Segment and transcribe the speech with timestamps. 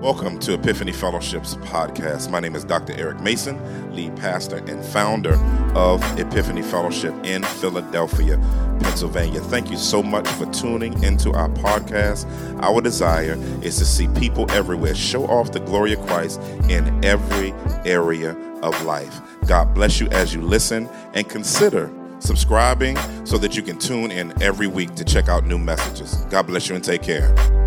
[0.00, 2.30] Welcome to Epiphany Fellowship's podcast.
[2.30, 2.94] My name is Dr.
[2.94, 5.34] Eric Mason, lead pastor and founder
[5.74, 8.38] of Epiphany Fellowship in Philadelphia,
[8.80, 9.40] Pennsylvania.
[9.40, 12.26] Thank you so much for tuning into our podcast.
[12.62, 16.40] Our desire is to see people everywhere show off the glory of Christ
[16.70, 17.52] in every
[17.84, 19.20] area of life.
[19.46, 24.32] God bless you as you listen and consider subscribing so that you can tune in
[24.42, 26.24] every week to check out new messages.
[26.30, 27.59] God bless you and take care.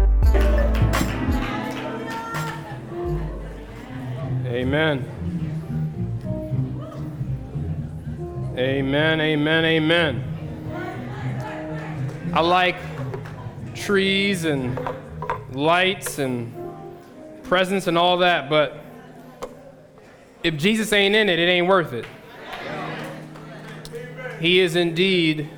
[4.63, 5.03] Amen.
[8.57, 10.23] Amen, amen, amen.
[12.31, 12.77] I like
[13.75, 14.79] trees and
[15.51, 16.53] lights and
[17.43, 18.79] presents and all that, but
[20.43, 22.05] if Jesus ain't in it, it ain't worth it.
[24.39, 25.49] He is indeed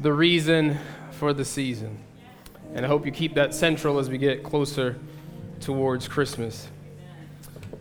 [0.00, 0.80] the reason
[1.12, 2.00] for the season.
[2.74, 4.96] And I hope you keep that central as we get closer
[5.60, 6.68] towards Christmas.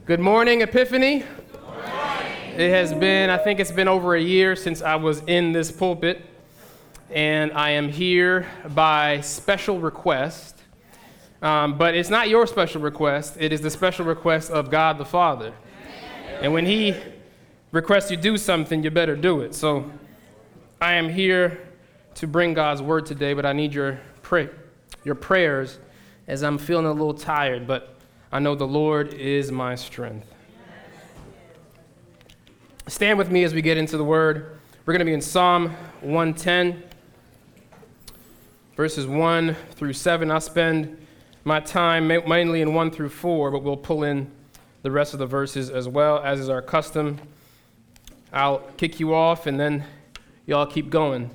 [0.06, 1.20] Good morning, Epiphany.
[1.20, 1.90] Good morning.
[2.58, 5.72] It has been, I think it's been over a year since I was in this
[5.72, 6.22] pulpit,
[7.10, 8.46] and I am here
[8.76, 10.62] by special request.
[11.42, 15.06] Um, but it's not your special request, it is the special request of God the
[15.06, 15.54] Father.
[16.42, 16.96] And when He
[17.72, 19.56] requests you do something, you better do it.
[19.56, 19.90] So
[20.82, 21.66] I am here
[22.16, 24.50] to bring God's word today, but I need your, pray-
[25.06, 25.80] your prayers
[26.28, 27.66] as I'm feeling a little tired.
[27.66, 27.93] But
[28.34, 30.26] I know the Lord is my strength.
[32.88, 34.58] Stand with me as we get into the word.
[34.88, 35.70] We're going to be in Psalm
[36.02, 36.82] 110,
[38.76, 40.32] verses 1 through 7.
[40.32, 41.06] I'll spend
[41.44, 44.32] my time mainly in 1 through 4, but we'll pull in
[44.82, 47.20] the rest of the verses as well, as is our custom.
[48.34, 49.84] I'll kick you off and then
[50.48, 51.30] y'all keep going.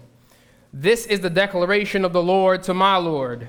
[0.72, 3.48] This is the declaration of the Lord to my Lord.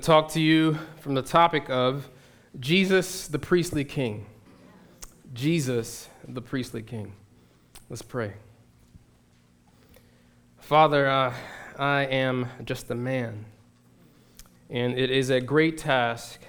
[0.00, 2.08] To talk to you from the topic of
[2.58, 4.24] Jesus, the priestly king.
[5.34, 7.12] Jesus, the priestly king.
[7.90, 8.32] Let's pray.
[10.58, 11.34] Father, uh,
[11.78, 13.44] I am just a man,
[14.70, 16.40] and it is a great task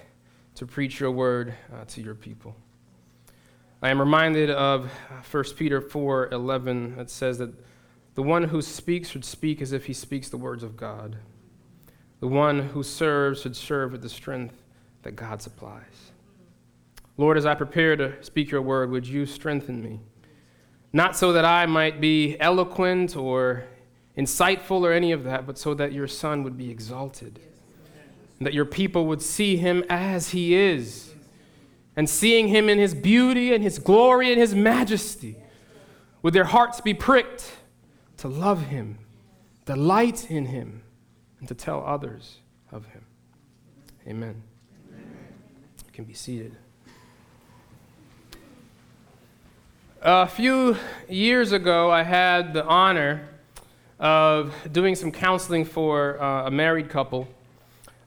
[0.54, 2.56] to preach your word uh, to your people.
[3.82, 4.90] I am reminded of
[5.30, 7.52] 1 Peter 4 11 that says that
[8.14, 11.18] the one who speaks should speak as if he speaks the words of God.
[12.22, 14.54] The one who serves should serve with the strength
[15.02, 16.12] that God supplies.
[17.16, 19.98] Lord, as I prepare to speak your word, would you strengthen me?
[20.92, 23.64] Not so that I might be eloquent or
[24.16, 27.40] insightful or any of that, but so that your son would be exalted.
[28.40, 31.12] That your people would see him as he is.
[31.96, 35.34] And seeing him in his beauty and his glory and his majesty,
[36.22, 37.50] would their hearts be pricked
[38.18, 38.98] to love him,
[39.66, 40.82] delight in him
[41.42, 42.38] and to tell others
[42.70, 43.04] of him.
[44.06, 44.40] Amen.
[44.88, 45.16] Amen.
[45.84, 46.54] You can be seated.
[50.00, 50.76] A few
[51.08, 53.28] years ago, I had the honor
[53.98, 57.26] of doing some counseling for uh, a married couple.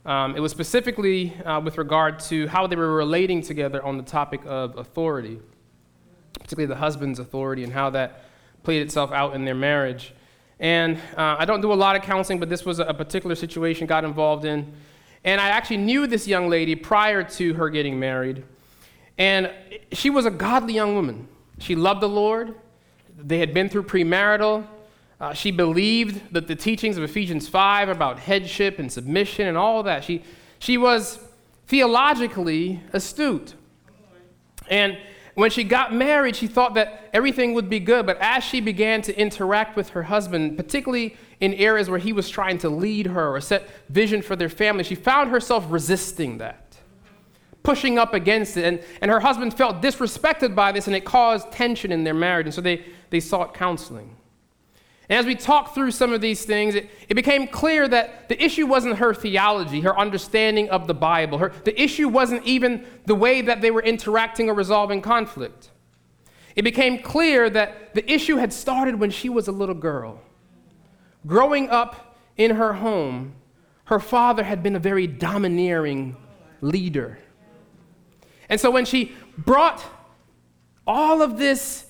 [0.06, 4.02] Um, it was specifically uh, with regard to how they were relating together on the
[4.02, 5.40] topic of authority,
[6.32, 8.24] particularly the husband's authority and how that
[8.62, 10.14] played itself out in their marriage.
[10.58, 13.86] And uh, I don't do a lot of counseling, but this was a particular situation
[13.86, 14.72] got involved in.
[15.24, 18.44] And I actually knew this young lady prior to her getting married.
[19.18, 19.50] And
[19.92, 21.28] she was a godly young woman.
[21.58, 22.54] She loved the Lord.
[23.18, 24.66] They had been through premarital.
[25.18, 29.82] Uh, she believed that the teachings of Ephesians 5 about headship and submission and all
[29.82, 30.04] that.
[30.04, 30.22] She,
[30.58, 31.18] she was
[31.66, 33.54] theologically astute.
[34.68, 34.98] And
[35.36, 39.02] when she got married, she thought that everything would be good, but as she began
[39.02, 43.36] to interact with her husband, particularly in areas where he was trying to lead her
[43.36, 46.78] or set vision for their family, she found herself resisting that,
[47.62, 48.64] pushing up against it.
[48.64, 52.46] And, and her husband felt disrespected by this, and it caused tension in their marriage.
[52.46, 54.16] And so they, they sought counseling.
[55.08, 58.42] And as we talked through some of these things, it, it became clear that the
[58.42, 61.38] issue wasn't her theology, her understanding of the Bible.
[61.38, 65.70] Her, the issue wasn't even the way that they were interacting or resolving conflict.
[66.56, 70.20] It became clear that the issue had started when she was a little girl.
[71.26, 73.34] Growing up in her home,
[73.84, 76.16] her father had been a very domineering
[76.60, 77.18] leader.
[78.48, 79.84] And so when she brought
[80.86, 81.86] all of this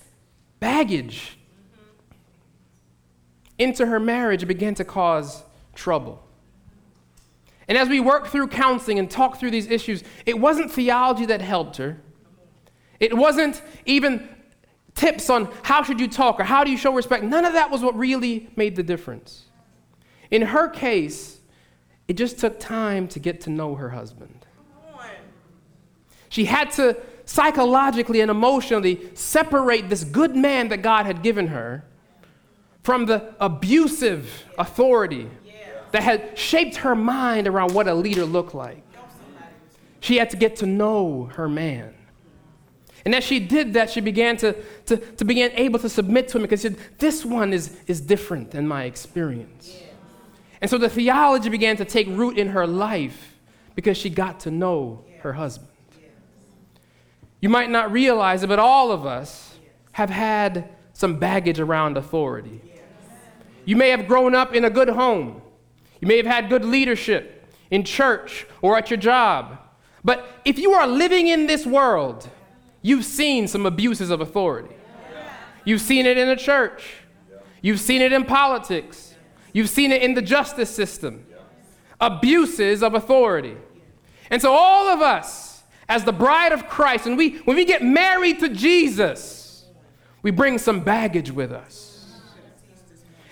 [0.59, 1.36] baggage
[3.57, 5.43] into her marriage, began to cause
[5.73, 6.23] trouble.
[7.67, 11.41] And as we worked through counseling and talked through these issues, it wasn't theology that
[11.41, 11.97] helped her.
[12.99, 14.27] It wasn't even
[14.95, 17.23] tips on how should you talk or how do you show respect.
[17.23, 19.45] None of that was what really made the difference.
[20.31, 21.39] In her case,
[22.07, 24.45] it just took time to get to know her husband.
[26.29, 31.85] She had to psychologically and emotionally separate this good man that God had given her
[32.87, 35.29] from the abusive authority
[35.91, 38.81] that had shaped her mind around what a leader looked like.
[39.99, 41.93] She had to get to know her man.
[43.03, 44.55] And as she did that, she began to,
[44.85, 47.99] to, to begin able to submit to him because she said, This one is, is
[47.99, 49.81] different than my experience.
[50.61, 53.35] And so the theology began to take root in her life
[53.75, 55.67] because she got to know her husband.
[57.41, 59.57] You might not realize it, but all of us
[59.91, 62.61] have had some baggage around authority.
[63.67, 65.43] You may have grown up in a good home,
[66.01, 69.59] you may have had good leadership in church or at your job.
[70.03, 72.27] But if you are living in this world,
[72.87, 74.73] You've seen some abuses of authority.
[75.65, 76.95] You've seen it in the church.
[77.61, 79.13] You've seen it in politics.
[79.51, 81.25] You've seen it in the justice system.
[81.99, 83.57] Abuses of authority.
[84.29, 87.83] And so, all of us, as the bride of Christ, and we, when we get
[87.83, 89.65] married to Jesus,
[90.21, 91.96] we bring some baggage with us.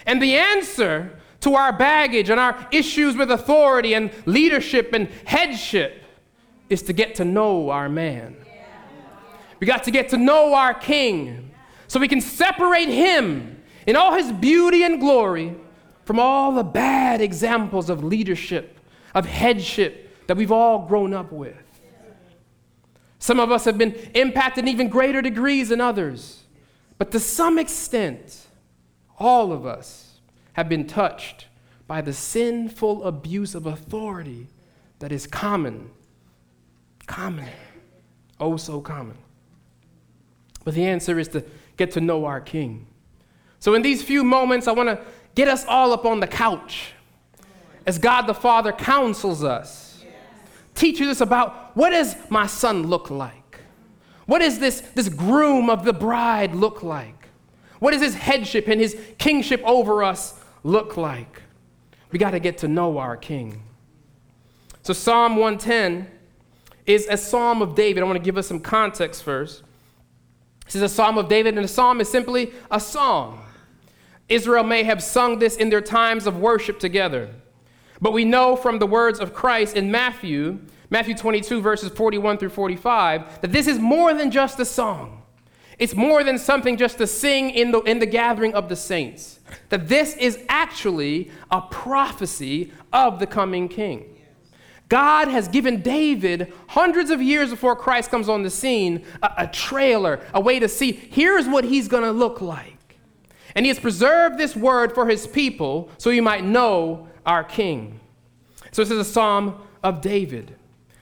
[0.06, 6.04] And the answer to our baggage and our issues with authority and leadership and headship
[6.70, 8.36] is to get to know our man.
[9.60, 11.52] We got to get to know our King
[11.88, 15.56] so we can separate him in all his beauty and glory
[16.04, 18.80] from all the bad examples of leadership,
[19.14, 21.56] of headship that we've all grown up with.
[23.20, 26.44] Some of us have been impacted in even greater degrees than others,
[26.98, 28.45] but to some extent,
[29.18, 30.20] all of us
[30.54, 31.48] have been touched
[31.88, 34.48] by the sinful abuse of authority
[35.00, 35.92] that is common,
[37.06, 37.50] common,
[38.40, 39.18] oh so common.
[40.64, 41.44] But the answer is to
[41.78, 42.88] get to know our King.
[43.60, 45.00] So, in these few moments, I want to
[45.36, 46.94] get us all up on the couch
[47.86, 50.04] as God the Father counsels us,
[50.74, 53.60] teaches us about what does my son look like?
[54.26, 57.25] What does this, this groom of the bride look like?
[57.80, 61.42] What does his headship and his kingship over us look like?
[62.12, 63.62] We got to get to know our King.
[64.84, 66.08] So, Psalm 110
[66.86, 68.04] is a psalm of David.
[68.04, 69.64] I want to give us some context first.
[70.66, 73.46] This is a psalm of David, and a psalm is simply a song.
[74.30, 77.30] Israel may have sung this in their times of worship together.
[78.02, 82.50] But we know from the words of Christ in Matthew, Matthew 22, verses 41 through
[82.50, 85.24] 45, that this is more than just a song.
[85.78, 89.40] It's more than something just to sing in the, in the gathering of the saints.
[89.70, 94.16] That this is actually a prophecy of the coming king.
[94.88, 99.48] God has given David, hundreds of years before Christ comes on the scene, a, a
[99.48, 102.98] trailer, a way to see here's what he's going to look like.
[103.56, 108.00] And he has preserved this word for his people so you might know our king.
[108.72, 110.56] So this is a psalm of David.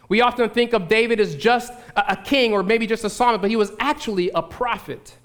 [0.09, 3.49] We often think of David as just a, king or maybe just a psalmist, but
[3.49, 5.15] he was actually a prophet.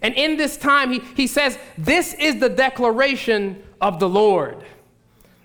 [0.00, 4.64] And in this time, he, he says, This is the declaration of the Lord.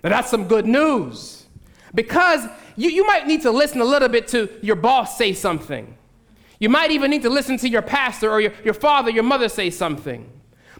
[0.02, 1.46] Now, that's some good news.
[1.94, 2.44] Because
[2.76, 5.96] you, you might need to listen a little bit to your boss say something.
[6.60, 9.48] You might even need to listen to your pastor or your, your father, your mother
[9.48, 10.28] say something.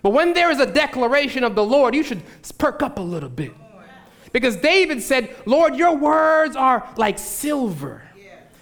[0.03, 2.23] But when there is a declaration of the Lord, you should
[2.59, 3.53] perk up a little bit.
[4.41, 8.03] Because David said, Lord, your words are like silver.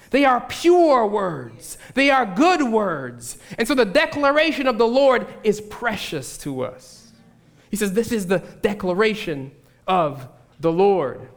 [0.08, 1.76] They are pure words.
[1.92, 3.36] They are good words.
[3.58, 7.12] And so the declaration of the Lord is precious to us.
[7.70, 9.50] He says, This is the declaration
[9.86, 10.26] of
[10.60, 11.28] the Lord.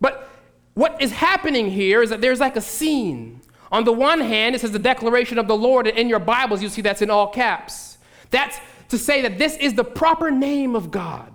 [0.00, 0.28] But
[0.74, 3.40] what is happening here is that there's like a scene.
[3.72, 6.62] On the one hand, it says the declaration of the Lord, and in your Bibles,
[6.62, 7.98] you see that's in all caps.
[8.30, 8.56] That's
[8.90, 11.33] to say that this is the proper name of God,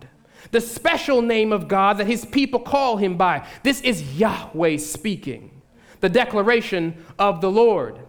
[0.51, 3.47] the special name of God that his people call him by.
[3.63, 5.61] This is Yahweh speaking,
[5.99, 7.99] the declaration of the Lord.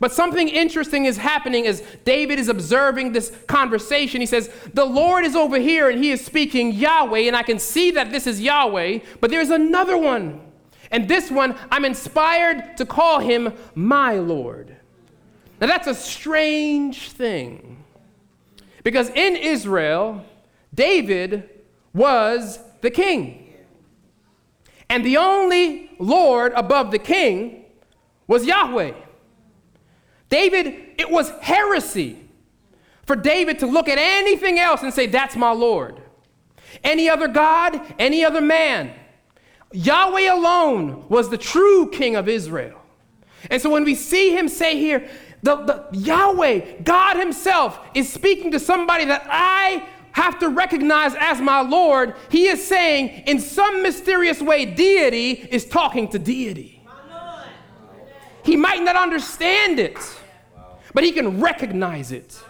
[0.00, 4.20] But something interesting is happening as David is observing this conversation.
[4.20, 7.58] He says, The Lord is over here and he is speaking Yahweh, and I can
[7.58, 10.40] see that this is Yahweh, but there's another one.
[10.90, 14.76] And this one, I'm inspired to call him my Lord.
[15.60, 17.84] Now, that's a strange thing.
[18.82, 20.24] Because in Israel,
[20.74, 21.48] David
[21.94, 23.54] was the king.
[24.90, 27.64] And the only Lord above the king
[28.26, 28.92] was Yahweh.
[30.28, 32.18] David, it was heresy
[33.06, 36.00] for David to look at anything else and say, That's my Lord.
[36.82, 38.92] Any other God, any other man.
[39.72, 42.80] Yahweh alone was the true king of Israel.
[43.50, 45.08] And so when we see him say here,
[45.44, 51.40] the, the, Yahweh, God Himself, is speaking to somebody that I have to recognize as
[51.40, 52.14] my Lord.
[52.30, 56.80] He is saying, in some mysterious way, deity is talking to deity.
[58.44, 59.98] He might not understand it,
[60.92, 62.40] but he can recognize it.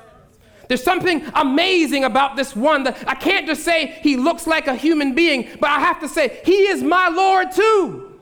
[0.68, 4.74] There's something amazing about this one that I can't just say he looks like a
[4.74, 8.20] human being, but I have to say he is my Lord too.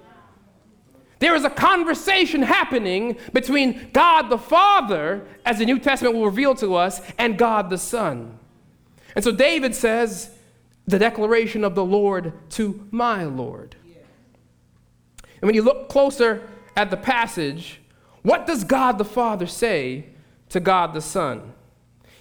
[1.19, 6.55] There is a conversation happening between God the Father, as the New Testament will reveal
[6.57, 8.39] to us, and God the Son.
[9.15, 10.31] And so David says,
[10.87, 13.77] the declaration of the Lord to my Lord.
[15.41, 17.81] And when you look closer at the passage,
[18.23, 20.07] what does God the Father say
[20.51, 21.53] to God the Son?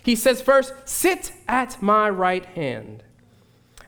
[0.03, 3.03] He says, first, sit at my right hand.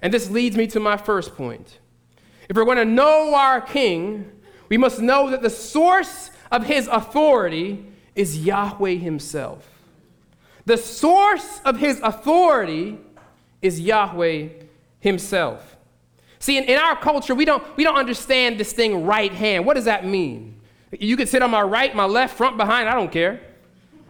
[0.02, 1.80] And this leads me to my first point.
[2.50, 4.32] If we're going to know our King,
[4.70, 9.68] we must know that the source of his authority is Yahweh himself.
[10.66, 12.98] The source of his authority
[13.62, 14.50] is Yahweh
[15.00, 15.78] himself.
[16.40, 19.66] See, in, in, our culture, we don't, we don't understand this thing right hand.
[19.66, 20.60] What does that mean?
[20.92, 23.42] You can sit on my right, my left, front, behind, I don't care.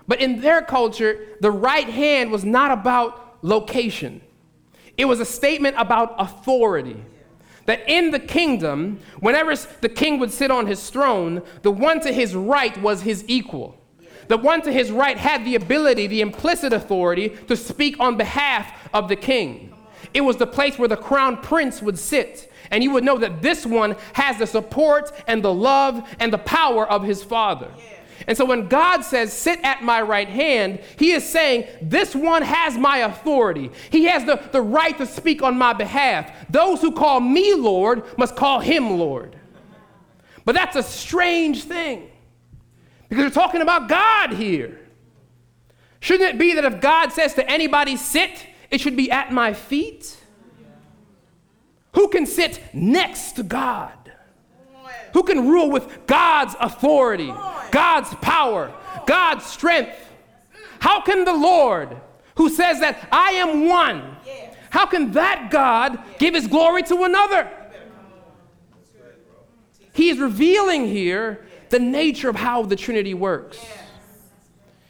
[0.07, 4.21] But in their culture, the right hand was not about location,
[4.97, 7.03] it was a statement about authority.
[7.65, 12.11] That in the kingdom, whenever the king would sit on his throne, the one to
[12.11, 13.77] his right was his equal.
[14.27, 18.71] The one to his right had the ability, the implicit authority, to speak on behalf
[18.93, 19.73] of the king.
[20.13, 22.51] It was the place where the crown prince would sit.
[22.71, 26.37] And you would know that this one has the support and the love and the
[26.37, 27.69] power of his father.
[28.25, 32.41] And so when God says, Sit at my right hand, he is saying, This one
[32.41, 33.71] has my authority.
[33.89, 36.31] He has the, the right to speak on my behalf.
[36.49, 39.35] Those who call me Lord must call him Lord.
[40.45, 42.09] But that's a strange thing
[43.13, 44.79] because we're talking about God here.
[45.99, 49.53] Shouldn't it be that if God says to anybody, Sit, it should be at my
[49.53, 50.17] feet?
[51.93, 53.91] Who can sit next to God?
[55.13, 57.31] who can rule with God's authority,
[57.71, 58.73] God's power,
[59.05, 59.95] God's strength.
[60.79, 61.95] How can the Lord,
[62.35, 64.17] who says that I am one,
[64.71, 67.47] how can that God give his glory to another?
[69.93, 73.59] He is revealing here the nature of how the Trinity works.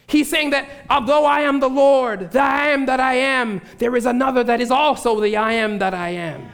[0.05, 3.95] He's saying that although I am the Lord, the I am that I am, there
[3.95, 6.51] is another that is also the I am that I am.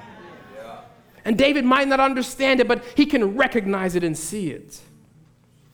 [1.25, 4.79] And David might not understand it, but he can recognize it and see it.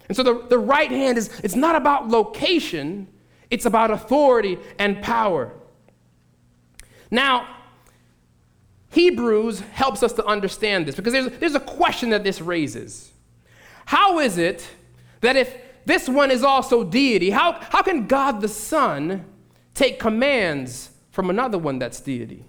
[0.08, 3.10] And so the, the right hand is it's not about location,
[3.50, 5.52] it's about authority and power.
[7.12, 7.58] Now,
[8.92, 13.12] Hebrews helps us to understand this because there's, there's a question that this raises.
[13.86, 14.68] How is it
[15.22, 19.26] that if this one is also deity, how, how can God the Son
[19.74, 22.44] take commands from another one that's deity?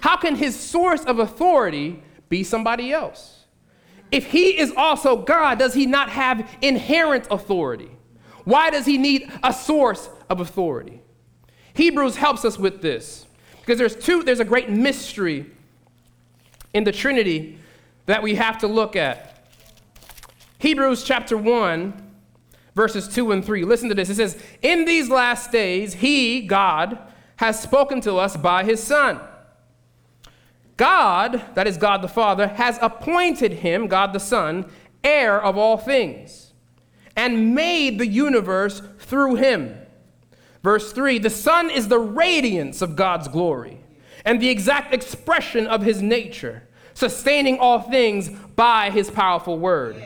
[0.00, 3.44] How can his source of authority be somebody else.
[4.10, 7.90] If he is also God, does he not have inherent authority?
[8.44, 11.02] Why does he need a source of authority?
[11.74, 13.26] Hebrews helps us with this
[13.60, 15.44] because there's two there's a great mystery
[16.72, 17.58] in the Trinity
[18.06, 19.31] that we have to look at.
[20.62, 21.92] Hebrews chapter 1
[22.76, 23.64] verses 2 and 3.
[23.64, 24.08] Listen to this.
[24.08, 26.98] It says, "In these last days he, God,
[27.38, 29.18] has spoken to us by his son."
[30.76, 34.66] God, that is God the Father, has appointed him, God the Son,
[35.02, 36.52] heir of all things,
[37.16, 39.74] and made the universe through him.
[40.62, 43.80] Verse 3 The Son is the radiance of God's glory
[44.24, 49.96] and the exact expression of his nature, sustaining all things by his powerful word.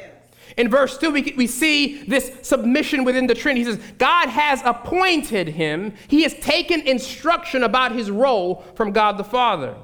[0.57, 3.65] In verse 2, we, we see this submission within the Trinity.
[3.65, 9.19] He says, God has appointed him, he has taken instruction about his role from God
[9.19, 9.77] the Father.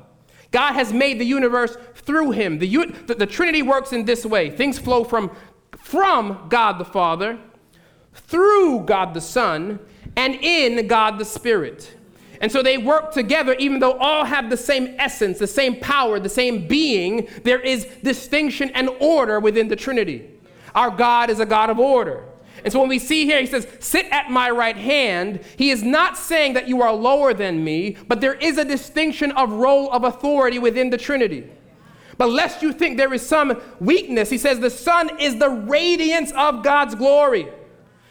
[0.51, 2.59] God has made the universe through him.
[2.59, 2.69] The,
[3.07, 5.35] the, the, Trinity works in this way things flow from,
[5.79, 7.39] from God the Father
[8.13, 9.79] through God the Son
[10.17, 11.97] and in God the Spirit.
[12.41, 16.19] And so they work together, even though all have the same essence, the same power,
[16.19, 20.32] the same being, there is distinction and order within the Trinity.
[20.75, 22.25] Our God is a God of order.
[22.65, 25.83] And so when we see here, he says, Sit at my right hand, he is
[25.83, 29.91] not saying that you are lower than me, but there is a distinction of role
[29.91, 31.49] of authority within the Trinity.
[32.19, 36.31] But lest you think there is some weakness, he says, The Son is the radiance
[36.33, 37.49] of God's glory.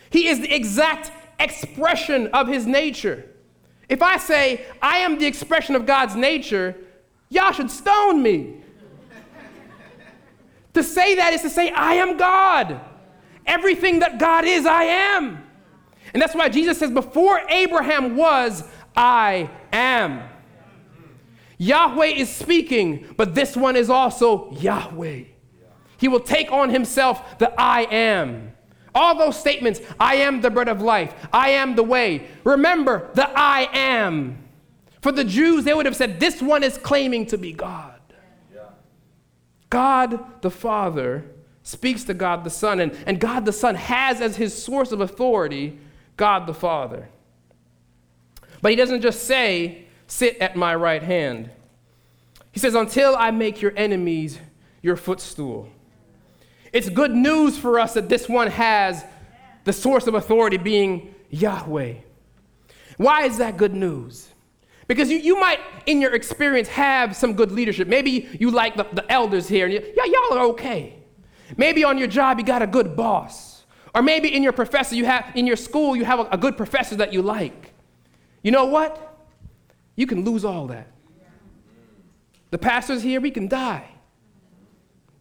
[0.10, 3.26] He is the exact expression of his nature.
[3.88, 6.76] If I say, I am the expression of God's nature,
[7.30, 8.61] y'all should stone me.
[10.74, 12.80] To say that is to say, I am God.
[13.46, 15.44] Everything that God is, I am.
[16.14, 18.64] And that's why Jesus says, Before Abraham was,
[18.96, 20.24] I am.
[21.58, 25.24] Yahweh is speaking, but this one is also Yahweh.
[25.98, 28.54] He will take on himself the I am.
[28.94, 32.28] All those statements I am the bread of life, I am the way.
[32.44, 34.44] Remember the I am.
[35.02, 37.91] For the Jews, they would have said, This one is claiming to be God.
[39.72, 41.26] God the Father
[41.64, 45.02] speaks to God the Son, and, and God the Son has as his source of
[45.02, 45.80] authority
[46.18, 47.10] God the Father.
[48.62, 51.50] But he doesn't just say, Sit at my right hand.
[52.52, 54.38] He says, Until I make your enemies
[54.82, 55.70] your footstool.
[56.74, 59.06] It's good news for us that this one has
[59.64, 61.96] the source of authority being Yahweh.
[62.98, 64.31] Why is that good news?
[64.92, 67.88] Because you, you might, in your experience, have some good leadership.
[67.88, 70.98] Maybe you like the, the elders here, and you, yeah, y'all are okay.
[71.56, 73.64] Maybe on your job, you got a good boss.
[73.96, 76.58] Or maybe in your professor, you have, in your school, you have a, a good
[76.58, 77.74] professor that you like.
[78.44, 79.18] You know what?
[79.96, 80.88] You can lose all that.
[82.50, 83.88] The pastors here, we can die.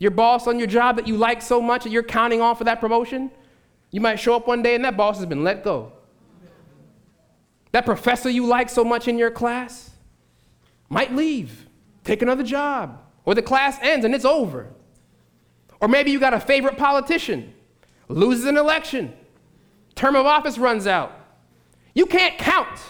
[0.01, 2.65] Your boss on your job that you like so much that you're counting on for
[2.65, 3.31] that promotion,
[3.93, 5.93] you might show up one day and that boss has been let go.
[7.73, 9.91] That professor you like so much in your class
[10.89, 11.67] might leave,
[12.05, 14.69] take another job, or the class ends and it's over.
[15.81, 17.55] Or maybe you got a favorite politician,
[18.09, 19.15] loses an election,
[19.95, 21.17] term of office runs out.
[21.95, 22.81] You can't count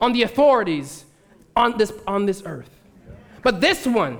[0.00, 1.04] on the authorities
[1.56, 2.70] on this, on this earth.
[3.42, 4.18] But this one,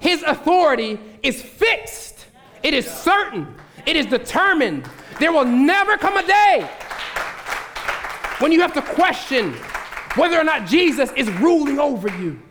[0.00, 2.26] his authority is fixed,
[2.62, 3.54] it is certain,
[3.86, 4.88] it is determined.
[5.20, 6.68] There will never come a day
[8.38, 9.52] when you have to question
[10.16, 12.42] whether or not Jesus is ruling over you.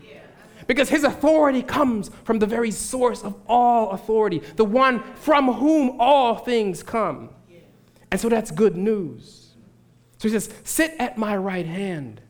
[0.67, 5.99] Because his authority comes from the very source of all authority, the one from whom
[5.99, 7.29] all things come.
[8.09, 9.53] And so that's good news.
[10.17, 12.21] So he says, Sit at my right hand.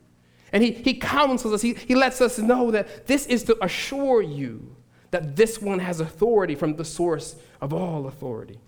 [0.52, 4.22] And he, he counsels us, he, he lets us know that this is to assure
[4.22, 4.76] you
[5.10, 8.58] that this one has authority from the source of all authority.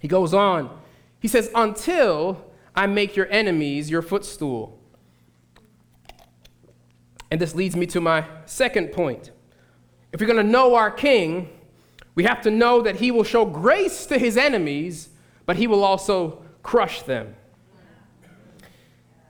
[0.00, 0.76] He goes on,
[1.20, 2.44] he says, Until
[2.76, 4.78] I make your enemies your footstool.
[7.30, 9.30] And this leads me to my second point.
[10.12, 11.48] If we're going to know our king,
[12.14, 15.08] we have to know that he will show grace to his enemies,
[15.44, 17.34] but he will also crush them.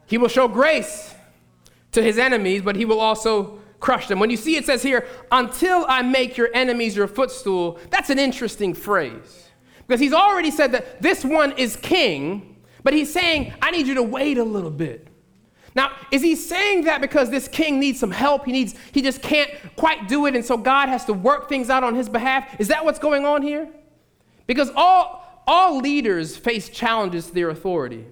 [0.07, 1.15] He will show grace
[1.93, 4.19] to his enemies, but he will also crush them.
[4.19, 8.19] When you see it says here, until I make your enemies your footstool, that's an
[8.19, 9.49] interesting phrase.
[9.87, 12.56] Because he's already said that this one is king,
[12.87, 15.09] but he's saying, I need you to wait a little bit.
[15.75, 18.45] Now, is he saying that because this king needs some help?
[18.45, 21.69] He needs, he just can't quite do it, and so God has to work things
[21.69, 22.49] out on his behalf?
[22.61, 23.69] Is that what's going on here?
[24.47, 28.07] Because all, all leaders face challenges to their authority.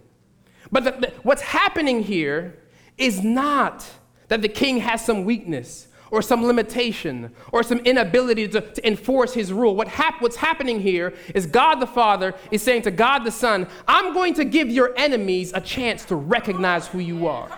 [0.73, 2.59] But the, the, what's happening here
[2.99, 3.87] is not
[4.27, 9.35] that the king has some weakness or some limitation or some inability to, to enforce
[9.35, 9.75] his rule.
[9.75, 13.67] What hap- what's happening here is God the Father is saying to God the Son,
[13.89, 17.51] I'm going to give your enemies a chance to recognize who you are.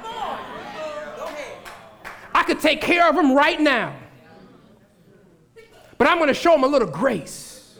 [2.35, 3.95] I could take care of them right now,
[5.99, 7.77] but I'm going to show them a little grace.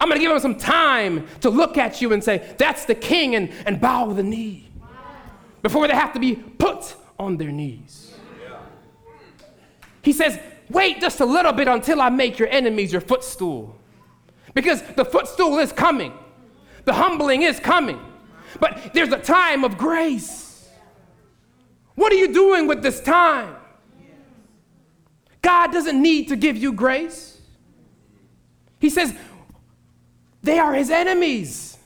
[0.00, 2.94] I'm going to give them some time to look at you and say, That's the
[2.94, 4.70] king, and, and bow the knee
[5.62, 8.09] before they have to be put on their knees.
[10.02, 10.38] He says,
[10.70, 13.76] Wait just a little bit until I make your enemies your footstool.
[14.54, 16.12] Because the footstool is coming,
[16.84, 18.00] the humbling is coming.
[18.58, 20.68] But there's a time of grace.
[21.94, 23.56] What are you doing with this time?
[25.42, 27.40] God doesn't need to give you grace.
[28.78, 29.14] He says,
[30.42, 31.78] they are his enemies.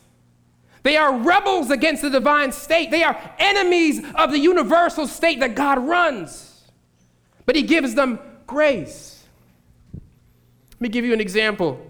[0.83, 2.90] They are rebels against the divine state.
[2.90, 6.54] They are enemies of the universal state that God runs.
[7.47, 9.25] But He gives them grace.
[9.93, 11.81] Let me give you an example.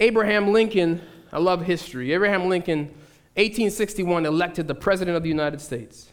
[0.00, 1.02] Abraham Lincoln
[1.32, 2.12] I love history.
[2.12, 2.80] Abraham Lincoln,
[3.36, 6.10] 1861, elected the President of the United States.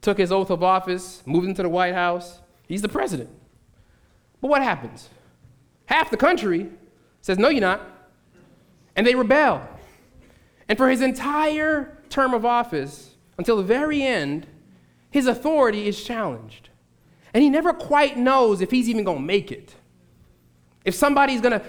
[0.00, 2.40] Took his oath of office, moved into the White House.
[2.66, 3.28] He's the president.
[4.40, 5.10] But what happens?
[5.86, 6.70] Half the country
[7.20, 7.82] says, No, you're not.
[8.96, 9.68] And they rebel.
[10.68, 14.46] And for his entire term of office, until the very end,
[15.10, 16.70] his authority is challenged.
[17.36, 19.74] And he never quite knows if he's even going to make it.
[20.86, 21.66] If somebody's going to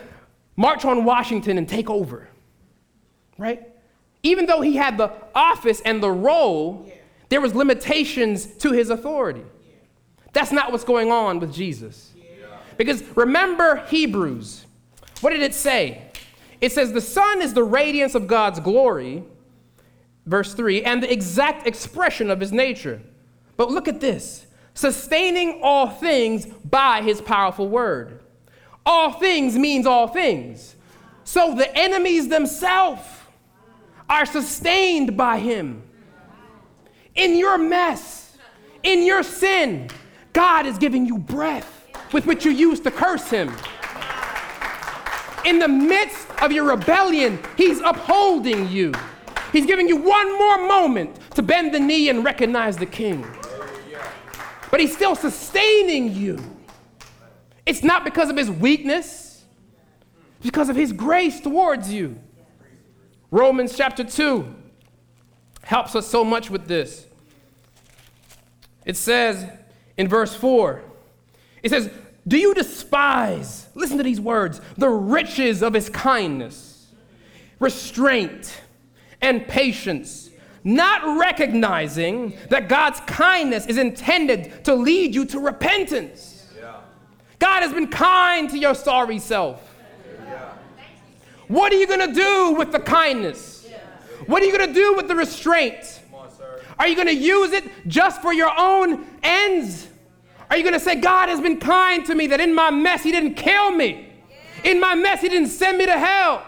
[0.56, 2.30] march on Washington and take over,
[3.38, 3.68] right?
[4.24, 6.90] Even though he had the office and the role,
[7.28, 9.44] there was limitations to his authority.
[10.32, 12.14] That's not what's going on with Jesus.
[12.78, 14.66] Because remember Hebrews.
[15.20, 16.02] What did it say?
[16.62, 19.26] It says, The Son is the radiance of God's glory,
[20.26, 23.02] verse 3, and the exact expression of his nature.
[23.58, 24.47] But look at this
[24.78, 28.20] sustaining all things by his powerful word.
[28.86, 30.76] All things means all things.
[31.24, 33.04] So the enemies themselves
[34.08, 35.82] are sustained by him.
[37.16, 38.38] In your mess,
[38.84, 39.90] in your sin,
[40.32, 43.52] God is giving you breath with which you used to curse him.
[45.44, 48.94] In the midst of your rebellion, he's upholding you.
[49.52, 53.26] He's giving you one more moment to bend the knee and recognize the king.
[54.70, 56.40] But he's still sustaining you.
[57.66, 59.44] It's not because of his weakness,
[60.42, 62.20] because of his grace towards you.
[63.32, 64.56] Romans chapter 2
[65.64, 67.06] helps us so much with this.
[68.86, 69.46] It says
[69.98, 70.82] in verse 4,
[71.62, 71.90] it says,
[72.26, 76.88] Do you despise, listen to these words, the riches of his kindness,
[77.60, 78.62] restraint,
[79.22, 80.30] and patience,
[80.68, 86.46] not recognizing that God's kindness is intended to lead you to repentance?
[86.60, 86.82] Yeah.
[87.40, 89.76] God has been kind to your sorry self.
[90.26, 90.52] Yeah.
[91.48, 93.66] What are you going to do with the kindness?
[94.26, 96.02] What are you going to do with the restraint?
[96.14, 96.28] On,
[96.78, 99.88] are you going to use it just for your own ends?
[100.50, 103.04] Are you going to say, God has been kind to me, that in my mess,
[103.04, 104.10] He didn't kill me?
[104.66, 106.44] In my mess, He didn't send me to hell.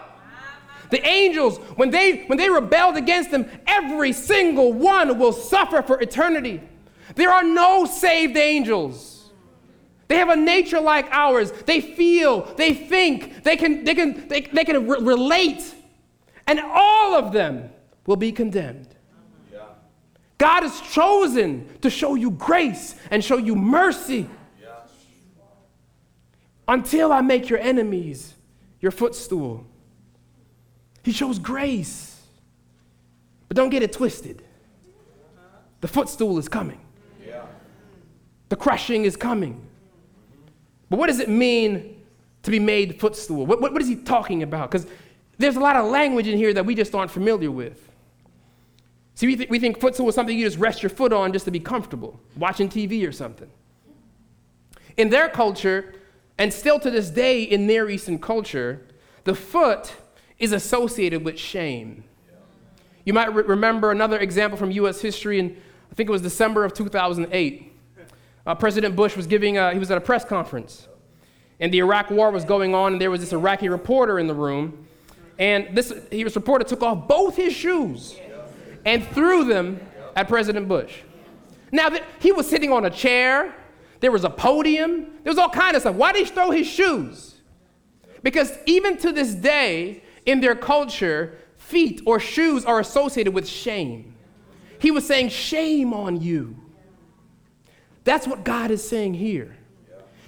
[0.90, 6.00] The angels, when they, when they rebelled against Him, every single one will suffer for
[6.00, 6.60] eternity.
[7.14, 9.30] There are no saved angels.
[10.08, 11.52] They have a nature like ours.
[11.66, 15.74] They feel, they think, they can, they can, they, they can re- relate.
[16.46, 17.70] And all of them
[18.06, 18.88] will be condemned.
[20.36, 24.28] God has chosen to show you grace and show you mercy.
[26.66, 28.34] Until I make your enemies
[28.80, 29.66] your footstool.
[31.02, 32.20] He shows grace.
[33.48, 34.42] But don't get it twisted.
[35.80, 36.80] The footstool is coming.
[38.50, 39.64] The crushing is coming.
[40.90, 42.02] But what does it mean
[42.42, 43.46] to be made footstool?
[43.46, 44.70] What, what, what is he talking about?
[44.70, 44.86] Because
[45.38, 47.88] there's a lot of language in here that we just aren't familiar with.
[49.14, 51.44] See, we, th- we think footstool is something you just rest your foot on just
[51.44, 53.48] to be comfortable, watching TV or something.
[54.96, 55.94] In their culture,
[56.36, 58.84] and still to this day in Near Eastern culture,
[59.24, 59.92] the foot
[60.40, 62.02] is associated with shame.
[63.04, 65.00] You might re- remember another example from U.S.
[65.00, 65.56] history, and
[65.90, 67.72] I think it was December of 2008.
[68.46, 70.88] Uh, President Bush was giving, a, he was at a press conference,
[71.60, 74.34] and the Iraq War was going on, and there was this Iraqi reporter in the
[74.34, 74.86] room,
[75.38, 78.16] and this he was reporter took off both his shoes
[78.84, 79.80] and threw them
[80.16, 81.00] at President Bush.
[81.72, 83.54] Now, he was sitting on a chair,
[84.00, 85.94] there was a podium, there was all kind of stuff.
[85.94, 87.36] Why did he throw his shoes?
[88.22, 94.14] Because even to this day, in their culture, feet or shoes are associated with shame.
[94.78, 96.56] He was saying, Shame on you.
[98.04, 99.56] That's what God is saying here.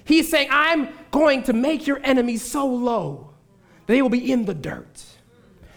[0.05, 3.29] He's saying, I'm going to make your enemies so low
[3.87, 5.03] they will be in the dirt,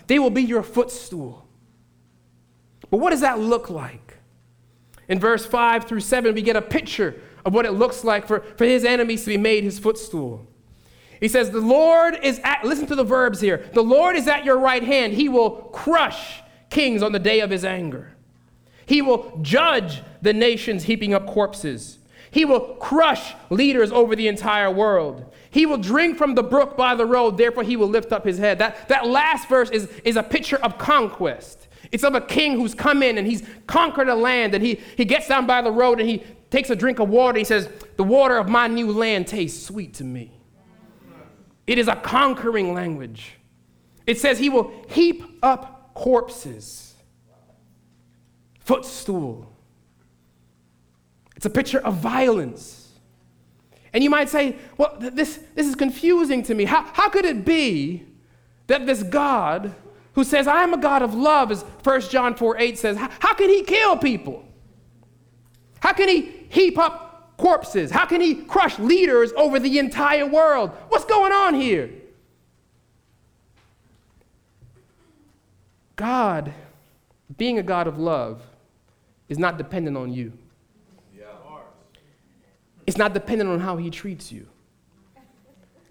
[0.06, 1.46] they will be your footstool.
[2.90, 4.18] But what does that look like?
[5.08, 8.40] In verse 5 through 7, we get a picture of what it looks like for,
[8.56, 10.46] for his enemies to be made his footstool.
[11.20, 13.68] He says, The Lord is at, listen to the verbs here.
[13.72, 15.14] The Lord is at your right hand.
[15.14, 18.12] He will crush kings on the day of his anger.
[18.86, 21.98] He will judge the nations heaping up corpses.
[22.30, 25.32] He will crush leaders over the entire world.
[25.50, 28.38] He will drink from the brook by the road, therefore he will lift up his
[28.38, 28.58] head.
[28.58, 31.66] That, that last verse is, is a picture of conquest.
[31.92, 35.04] It's of a king who's come in and he's conquered a land and he, he
[35.04, 37.38] gets down by the road and he takes a drink of water.
[37.38, 40.35] He says, The water of my new land tastes sweet to me.
[41.66, 43.32] It is a conquering language.
[44.06, 46.94] It says he will heap up corpses,
[48.60, 49.50] footstool.
[51.34, 52.92] It's a picture of violence.
[53.92, 56.64] And you might say, well, this, this is confusing to me.
[56.64, 58.04] How, how could it be
[58.66, 59.74] that this God
[60.12, 63.10] who says, I am a God of love, as 1 John 4 8 says, how,
[63.20, 64.44] how can he kill people?
[65.80, 67.05] How can he heap up
[67.36, 67.90] corpses?
[67.90, 70.70] How can he crush leaders over the entire world?
[70.88, 71.90] What's going on here?
[75.96, 76.52] God,
[77.36, 78.42] being a God of love,
[79.28, 80.32] is not dependent on you.
[82.86, 84.46] It's not dependent on how he treats you.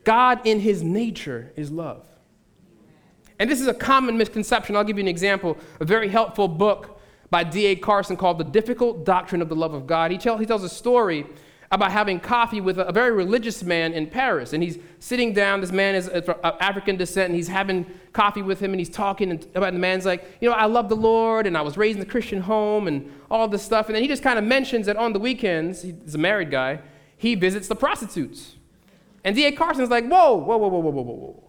[0.06, 2.08] God, in his nature, is love.
[3.38, 4.76] And this is a common misconception.
[4.76, 5.58] I'll give you an example.
[5.82, 6.95] A very helpful book
[7.36, 7.76] by D.A.
[7.76, 10.10] Carson called The Difficult Doctrine of the Love of God.
[10.10, 11.28] He, tell, he tells a story
[11.70, 14.54] about having coffee with a, a, very religious man in Paris.
[14.54, 15.60] And he's sitting down.
[15.60, 18.80] This man is uh, of uh, African descent, and he's having coffee with him, and
[18.80, 21.76] he's talking about the man's like, you know, I love the Lord, and I was
[21.76, 23.88] raised in a Christian home, and all this stuff.
[23.88, 26.80] And then he just kind of mentions that on the weekends, he's a married guy,
[27.18, 28.56] he visits the prostitutes.
[29.26, 29.52] And D.A.
[29.52, 31.44] Carson's like, whoa, whoa, whoa, whoa, whoa, whoa, whoa.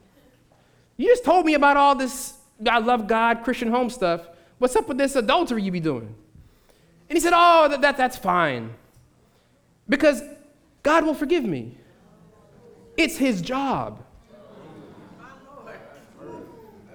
[0.96, 2.35] You just told me about all this
[2.68, 4.27] I love God, Christian home stuff.
[4.59, 6.14] What's up with this adultery you be doing?
[7.09, 8.75] And he said, Oh, that, that, that's fine.
[9.88, 10.23] Because
[10.83, 11.77] God will forgive me.
[12.97, 14.03] It's his job.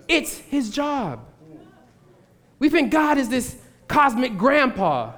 [0.07, 1.25] It's his job.
[2.59, 3.55] We think God is this
[3.87, 5.13] cosmic grandpa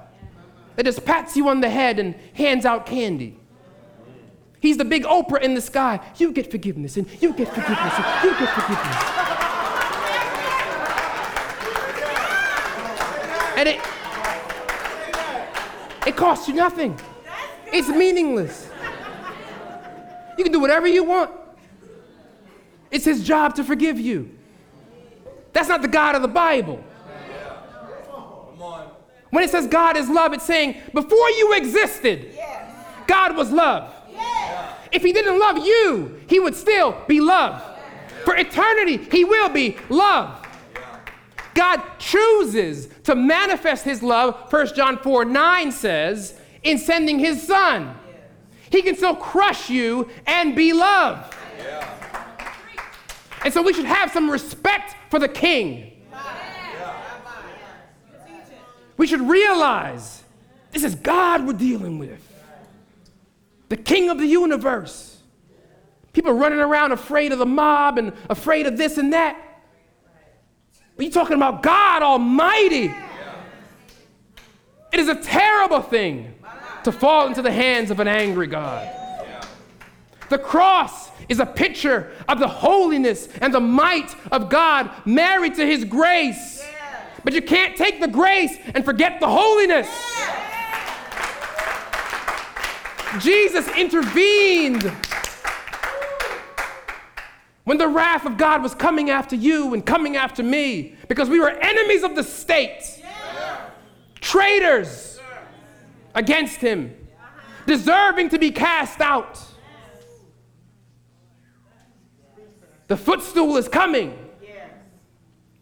[0.76, 3.38] that just pats you on the head and hands out candy.
[4.60, 6.00] He's the big Oprah in the sky.
[6.16, 9.53] You get forgiveness, and you get forgiveness, and you get forgiveness.
[13.56, 13.80] And it,
[16.06, 16.98] it costs you nothing.
[17.72, 18.68] It's meaningless.
[20.36, 21.30] You can do whatever you want.
[22.90, 24.30] It's his job to forgive you.
[25.52, 26.82] That's not the God of the Bible.
[29.30, 32.38] When it says God is love, it's saying before you existed,
[33.06, 33.92] God was love.
[34.92, 37.62] If he didn't love you, he would still be love.
[38.24, 40.43] For eternity, he will be love.
[41.54, 47.96] God chooses to manifest his love, 1 John 4 9 says, in sending his son.
[48.70, 51.30] He can still crush you and be love.
[53.44, 55.92] And so we should have some respect for the king.
[58.96, 60.22] We should realize
[60.72, 62.20] this is God we're dealing with
[63.68, 65.18] the king of the universe.
[66.12, 69.36] People running around afraid of the mob and afraid of this and that.
[70.96, 72.94] But you're talking about God Almighty.
[74.92, 76.34] It is a terrible thing
[76.84, 78.88] to fall into the hands of an angry God.
[80.28, 85.66] The cross is a picture of the holiness and the might of God married to
[85.66, 86.64] his grace.
[87.24, 89.88] But you can't take the grace and forget the holiness.
[93.20, 94.92] Jesus intervened
[97.64, 101.40] when the wrath of God was coming after you and coming after me because we
[101.40, 103.66] were enemies of the state, yeah.
[104.20, 105.18] traitors
[106.14, 106.94] against Him,
[107.66, 109.40] deserving to be cast out.
[112.86, 114.18] The footstool is coming,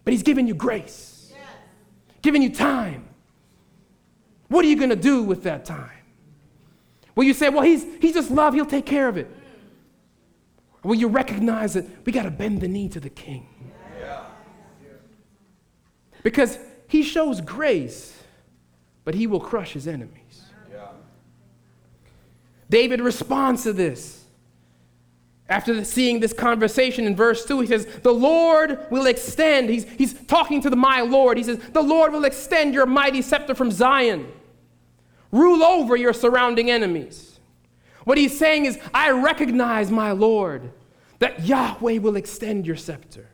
[0.05, 1.33] but He's giving you grace,
[2.21, 3.09] giving you time.
[4.49, 5.89] What are you going to do with that time?
[7.15, 9.31] Will you say, well, he's, he's just love, he'll take care of it?
[10.83, 13.47] Will you recognize that we got to bend the knee to the king?
[16.23, 18.17] Because he shows grace,
[19.05, 20.45] but he will crush his enemies.
[22.69, 24.25] David responds to this.
[25.49, 29.69] After seeing this conversation in verse 2, he says, The Lord will extend.
[29.69, 31.37] He's, he's talking to the my Lord.
[31.37, 34.33] He says, The Lord will extend your mighty scepter from Zion.
[35.31, 37.32] Rule over your surrounding enemies.
[38.05, 40.73] What he's saying is, I recognize, my Lord,
[41.19, 43.29] that Yahweh will extend your scepter.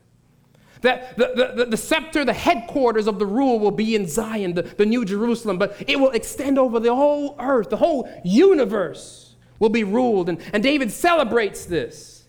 [0.83, 4.63] That the, the, the, scepter, the headquarters of the rule will be in Zion, the,
[4.63, 9.71] the New Jerusalem, but it will extend over the whole earth, the whole universe will
[9.71, 10.29] be ruled.
[10.29, 12.27] And, and David celebrates this.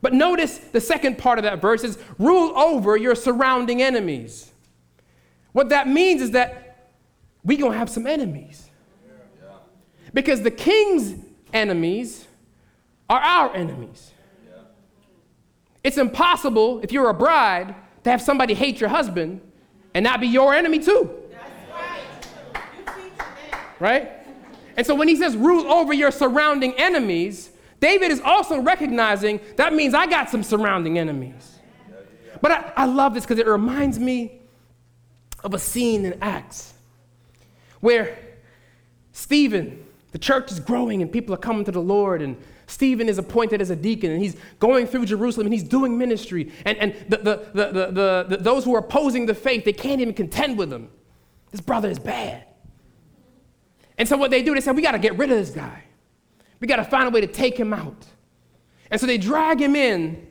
[0.00, 4.50] But notice the second part of that verse is rule over your surrounding enemies.
[5.52, 6.90] What that means is that
[7.44, 8.68] we're going to have some enemies.
[10.14, 11.14] Because the king's
[11.52, 12.26] enemies
[13.08, 14.10] are our enemies.
[15.84, 19.40] It's impossible, if you're a bride, to have somebody hate your husband
[19.94, 21.10] and not be your enemy too.
[23.80, 24.12] Right?
[24.76, 29.74] And so when he says rule over your surrounding enemies, David is also recognizing that
[29.74, 31.58] means I got some surrounding enemies.
[32.40, 34.40] But I, I love this because it reminds me
[35.42, 36.74] of a scene in Acts
[37.80, 38.16] where
[39.12, 39.81] Stephen,
[40.12, 43.60] the church is growing and people are coming to the Lord, and Stephen is appointed
[43.60, 46.52] as a deacon and he's going through Jerusalem and he's doing ministry.
[46.64, 50.14] And, and the, the, the, the, those who are opposing the faith, they can't even
[50.14, 50.90] contend with him.
[51.50, 52.44] This brother is bad.
[53.98, 55.84] And so what they do, they say, we got to get rid of this guy.
[56.60, 58.06] We got to find a way to take him out.
[58.90, 60.26] And so they drag him in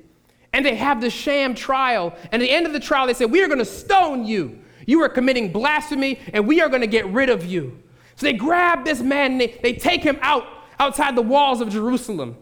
[0.54, 2.16] and they have the sham trial.
[2.32, 4.60] And at the end of the trial, they say, We are going to stone you.
[4.86, 7.82] You are committing blasphemy and we are going to get rid of you.
[8.22, 10.46] So they grab this man and they, they take him out
[10.80, 12.38] outside the walls of Jerusalem.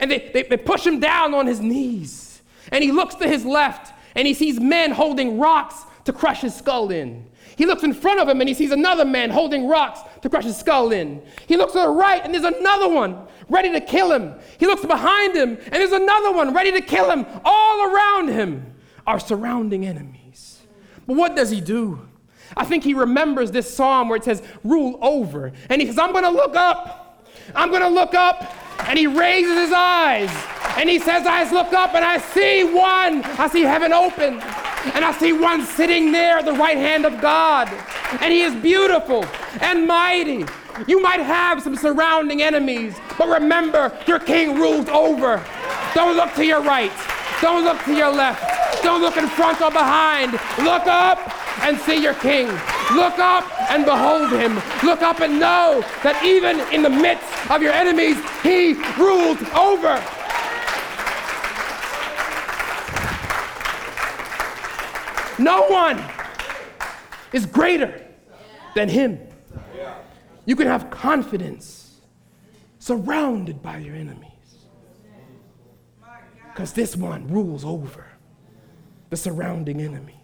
[0.00, 2.42] And they, they, they push him down on his knees.
[2.72, 6.56] And he looks to his left and he sees men holding rocks to crush his
[6.56, 7.30] skull in.
[7.54, 10.42] He looks in front of him and he sees another man holding rocks to crush
[10.42, 11.22] his skull in.
[11.46, 14.34] He looks to the right and there's another one ready to kill him.
[14.58, 17.24] He looks behind him and there's another one ready to kill him.
[17.44, 18.74] All around him
[19.06, 20.62] are surrounding enemies.
[21.06, 22.08] But what does he do?
[22.56, 25.52] I think he remembers this psalm where it says, rule over.
[25.68, 27.26] And he says, I'm going to look up.
[27.54, 28.54] I'm going to look up.
[28.88, 30.30] And he raises his eyes.
[30.76, 33.22] And he says, I look up and I see one.
[33.24, 34.40] I see heaven open.
[34.94, 37.68] And I see one sitting there at the right hand of God.
[38.20, 39.24] And he is beautiful
[39.60, 40.44] and mighty.
[40.86, 45.44] You might have some surrounding enemies, but remember, your king rules over.
[45.94, 46.92] Don't look to your right.
[47.42, 48.82] Don't look to your left.
[48.82, 50.32] Don't look in front or behind.
[50.32, 51.18] Look up
[51.62, 52.46] and see your king.
[52.94, 54.56] Look up and behold him.
[54.84, 60.02] Look up and know that even in the midst of your enemies, he rules over.
[65.38, 66.02] No one
[67.32, 68.06] is greater
[68.74, 69.18] than him.
[70.44, 72.00] You can have confidence
[72.78, 74.28] surrounded by your enemies.
[76.52, 78.06] Because this one rules over
[79.08, 80.21] the surrounding enemies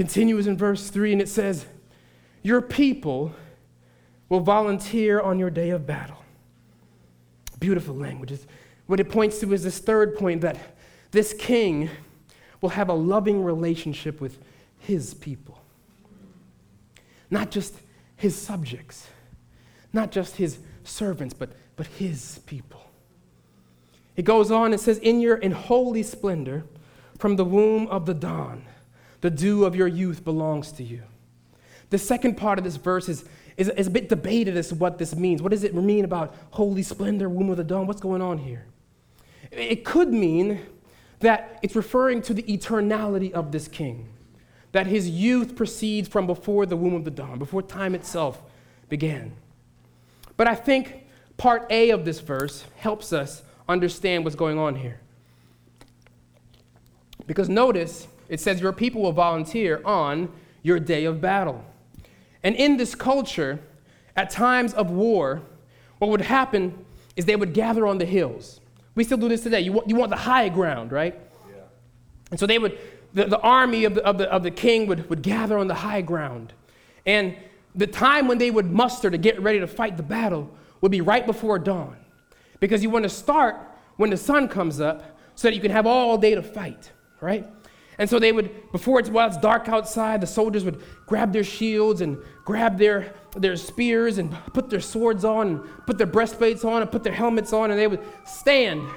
[0.00, 1.66] continues in verse 3 and it says,
[2.42, 3.34] Your people
[4.30, 6.24] will volunteer on your day of battle.
[7.58, 8.32] Beautiful language.
[8.86, 10.56] What it points to is this third point that
[11.10, 11.90] this king
[12.62, 14.38] will have a loving relationship with
[14.78, 15.60] his people.
[17.28, 17.74] Not just
[18.16, 19.06] his subjects,
[19.92, 22.90] not just his servants, but, but his people.
[24.16, 26.64] It goes on, it says, In your in holy splendor,
[27.18, 28.64] from the womb of the dawn,
[29.20, 31.02] the dew of your youth belongs to you.
[31.90, 33.24] The second part of this verse is,
[33.56, 35.42] is, is a bit debated as to what this means.
[35.42, 37.86] What does it mean about holy splendor, womb of the dawn?
[37.86, 38.66] What's going on here?
[39.50, 40.60] It could mean
[41.18, 44.08] that it's referring to the eternality of this king,
[44.72, 48.40] that his youth proceeds from before the womb of the dawn, before time itself
[48.88, 49.32] began.
[50.36, 51.06] But I think
[51.36, 55.00] part A of this verse helps us understand what's going on here.
[57.26, 61.62] Because notice it says, Your people will volunteer on your day of battle.
[62.42, 63.58] And in this culture,
[64.16, 65.42] at times of war,
[65.98, 68.60] what would happen is they would gather on the hills.
[68.94, 69.60] We still do this today.
[69.60, 71.18] You want, you want the high ground, right?
[71.48, 71.62] Yeah.
[72.30, 72.78] And so they would,
[73.12, 75.74] the, the army of the, of, the, of the king would, would gather on the
[75.74, 76.52] high ground.
[77.04, 77.36] And
[77.74, 81.00] the time when they would muster to get ready to fight the battle would be
[81.00, 81.96] right before dawn.
[82.60, 83.56] Because you want to start
[83.96, 86.90] when the sun comes up so that you can have all day to fight,
[87.20, 87.46] right?
[88.00, 91.44] And so they would, before it's while it's dark outside, the soldiers would grab their
[91.44, 96.64] shields and grab their, their spears and put their swords on and put their breastplates
[96.64, 98.88] on and put their helmets on, and they would stand.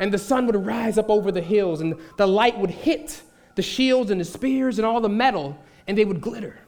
[0.00, 3.22] And the sun would rise up over the hills, and the light would hit
[3.54, 6.58] the shields and the spears and all the metal, and they would glitter.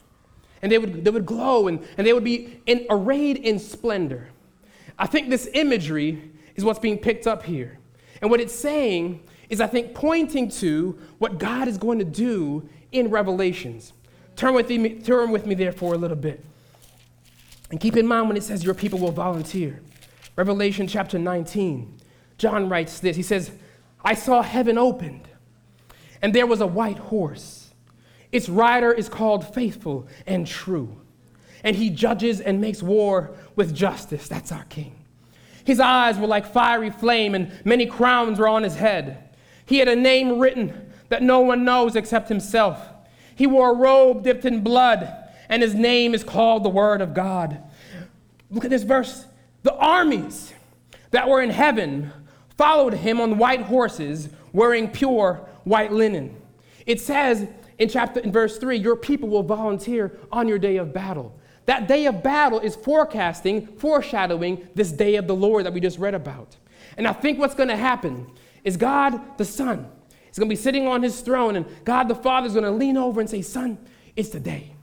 [0.62, 4.28] And they would, they would glow, and, and they would be in, arrayed in splendor.
[4.96, 7.80] I think this imagery is what's being picked up here.
[8.20, 12.66] And what it's saying is, I think, pointing to what God is going to do
[12.90, 13.92] in Revelations.
[14.34, 16.42] Turn with me, turn with me there for a little bit.
[17.70, 19.82] And keep in mind when it says your people will volunteer.
[20.36, 22.00] Revelation chapter 19,
[22.38, 23.14] John writes this.
[23.14, 23.50] He says,
[24.02, 25.28] I saw heaven opened,
[26.22, 27.74] and there was a white horse.
[28.32, 30.96] Its rider is called faithful and true,
[31.62, 34.28] and he judges and makes war with justice.
[34.28, 34.96] That's our king.
[35.64, 39.28] His eyes were like fiery flame, and many crowns were on his head.
[39.72, 42.78] He had a name written that no one knows except himself.
[43.34, 45.10] He wore a robe dipped in blood,
[45.48, 47.56] and his name is called the Word of God.
[48.50, 49.24] Look at this verse.
[49.62, 50.52] The armies
[51.10, 52.12] that were in heaven
[52.58, 56.36] followed him on white horses, wearing pure white linen.
[56.84, 60.92] It says in chapter in verse 3, your people will volunteer on your day of
[60.92, 61.34] battle.
[61.64, 65.98] That day of battle is forecasting, foreshadowing this day of the Lord that we just
[65.98, 66.56] read about.
[66.98, 68.26] And I think what's going to happen
[68.64, 69.88] is God the Son.
[70.26, 72.70] He's going to be sitting on his throne, and God the Father is going to
[72.70, 73.78] lean over and say, Son,
[74.16, 74.74] it's the day.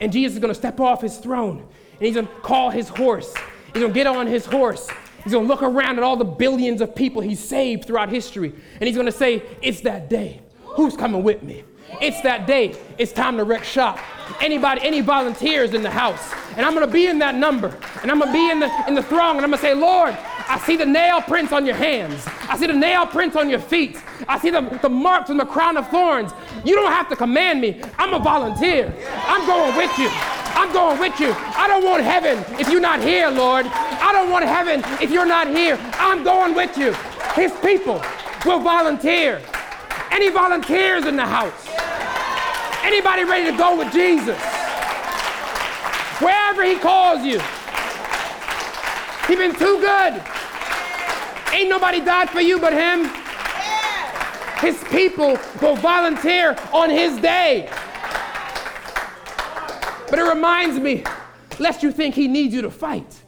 [0.00, 2.88] And Jesus is going to step off his throne, and he's going to call his
[2.88, 3.34] horse.
[3.72, 4.88] He's going to get on his horse,
[5.24, 8.52] He's going to look around at all the billions of people he's saved throughout history,
[8.80, 10.40] and he's going to say, It's that day.
[10.64, 11.64] Who's coming with me?
[12.00, 12.74] It's that day.
[12.98, 13.98] It's time to wreck shop.
[14.40, 16.32] Anybody, any volunteers in the house?
[16.56, 17.76] And I'm to be in that number.
[18.00, 20.16] And I'm to be in the, in the throng, and I'm to say, Lord,
[20.48, 22.26] I see the nail prints on your hands.
[22.52, 23.96] I see the nail prints on your feet.
[24.28, 26.32] I see the, the marks on the crown of thorns.
[26.66, 27.80] You don't have to command me.
[27.96, 28.92] I'm a volunteer.
[29.26, 30.10] I'm going with you.
[30.12, 31.32] I'm going with you.
[31.32, 33.64] I don't want heaven if you're not here, Lord.
[33.64, 35.78] I don't want heaven if you're not here.
[35.94, 36.92] I'm going with you.
[37.32, 38.02] His people
[38.44, 39.40] will volunteer.
[40.10, 41.66] Any volunteers in the house?
[42.84, 44.38] Anybody ready to go with Jesus?
[46.20, 47.40] Wherever he calls you.
[49.26, 50.22] He's been too good.
[51.52, 53.10] Ain't nobody died for you but him.
[54.60, 57.68] His people will volunteer on his day.
[60.08, 61.04] But it reminds me,
[61.58, 63.22] lest you think he needs you to fight.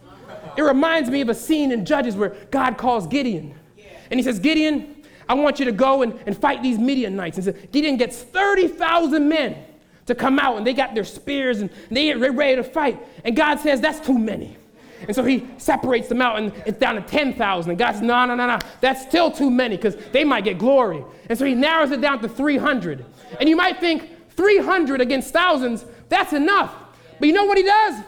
[0.57, 3.55] It reminds me of a scene in Judges where God calls Gideon.
[4.11, 7.39] And he says, Gideon, I want you to go and, and fight these Midianites.
[7.39, 9.57] And so Gideon gets 30,000 men
[10.07, 13.05] to come out, and they got their spears and they get ready to fight.
[13.25, 14.57] And God says, That's too many.
[15.07, 17.71] And so he separates them out, and it's down to 10,000.
[17.71, 20.59] And God says, No, no, no, no, that's still too many because they might get
[20.59, 21.05] glory.
[21.29, 23.05] And so he narrows it down to 300.
[23.41, 26.75] And you might think 300 against thousands, that's enough.
[27.19, 28.03] But you know what he does?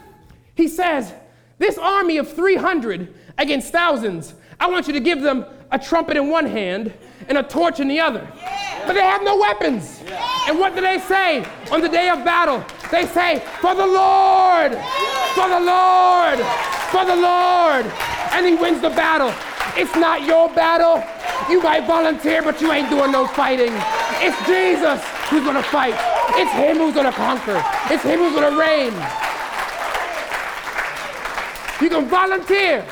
[0.55, 1.13] He says,
[1.59, 6.29] This army of 300 against thousands, I want you to give them a trumpet in
[6.29, 6.93] one hand
[7.29, 8.27] and a torch in the other.
[8.87, 10.01] But they have no weapons.
[10.47, 12.65] And what do they say on the day of battle?
[12.91, 14.73] They say, For the Lord,
[15.35, 16.39] for the Lord,
[16.91, 17.87] for the Lord.
[18.33, 19.35] And he wins the battle.
[19.77, 21.03] It's not your battle.
[21.51, 23.73] You might volunteer, but you ain't doing no fighting.
[24.23, 25.95] It's Jesus who's gonna fight.
[26.39, 27.63] It's him who's gonna conquer.
[27.91, 28.93] It's him who's gonna reign.
[31.81, 32.87] You can volunteer,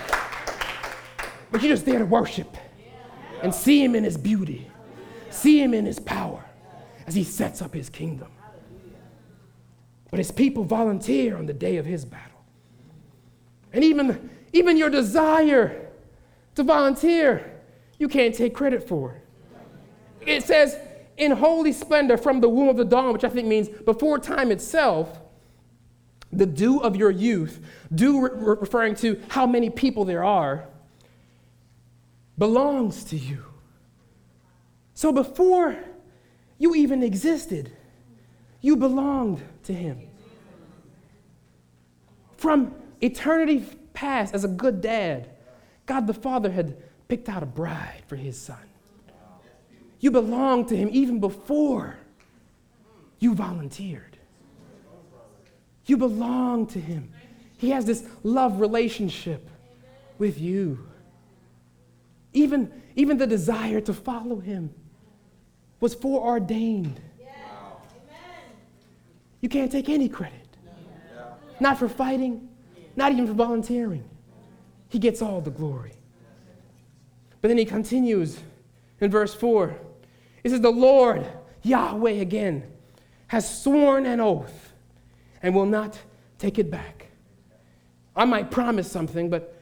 [1.51, 2.54] but you're just there to worship
[3.45, 4.67] and see him in his beauty,
[5.29, 6.43] see him in his power
[7.07, 8.29] as he sets up his kingdom.
[10.11, 12.43] But his people volunteer on the day of his battle.
[13.75, 15.91] And even, even your desire
[16.55, 17.61] to volunteer,
[17.99, 19.21] you can't take credit for.
[20.23, 20.79] It says,
[21.19, 24.51] in holy splendor from the womb of the dawn, which I think means before time
[24.51, 25.21] itself,
[26.33, 27.61] the dew of your youth,
[27.95, 30.67] dew re- referring to how many people there are,
[32.39, 33.45] belongs to you.
[34.95, 35.77] So before
[36.59, 37.73] you even existed,
[38.61, 40.09] you belonged to Him.
[42.37, 45.31] From eternity past, as a good dad,
[45.87, 46.77] God the Father had
[47.09, 48.57] picked out a bride for His Son.
[50.01, 51.97] You belonged to Him even before
[53.19, 54.19] you volunteered.
[55.87, 57.13] You belong to Him.
[57.57, 59.49] He has this love relationship
[60.19, 60.87] with you.
[62.35, 64.71] Even, even the desire to follow Him
[65.81, 67.01] was foreordained.
[69.41, 70.41] You can't take any credit.
[71.61, 72.49] Not for fighting,
[72.97, 74.05] not even for volunteering.
[74.89, 75.93] He gets all the glory.
[77.41, 78.39] But then he continues
[79.01, 79.77] in verse 4.
[80.43, 81.27] It says, The Lord,
[81.63, 82.65] Yahweh again,
[83.27, 84.73] has sworn an oath
[85.43, 85.99] and will not
[86.39, 87.09] take it back.
[88.17, 89.61] I might promise something, but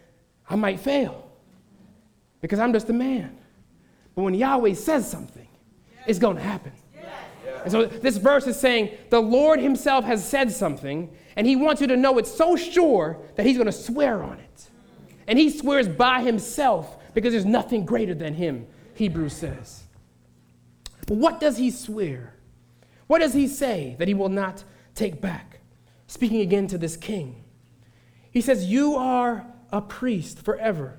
[0.48, 1.21] I might fail
[2.42, 3.38] because I'm just a man.
[4.14, 5.48] But when Yahweh says something,
[6.06, 6.72] it's going to happen.
[7.62, 11.80] And so this verse is saying the Lord Himself has said something, and He wants
[11.80, 14.68] you to know it's so sure that He's going to swear on it.
[15.26, 19.84] And He swears by Himself because there's nothing greater than Him, Hebrews says.
[21.06, 22.34] But what does He swear?
[23.06, 24.64] What does He say that He will not
[24.94, 25.60] take back?
[26.08, 27.44] Speaking again to this king,
[28.32, 30.98] He says, You are a priest forever,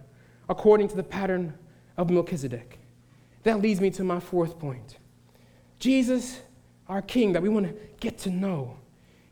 [0.49, 1.53] according to the pattern
[1.97, 2.79] of Melchizedek.
[3.43, 4.97] That leads me to my fourth point.
[5.79, 6.41] Jesus,
[6.87, 8.77] our King, that we want to get to know,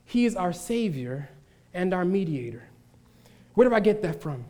[0.05, 1.29] He is our Savior
[1.73, 2.63] and our mediator.
[3.53, 4.45] Where do I get that from?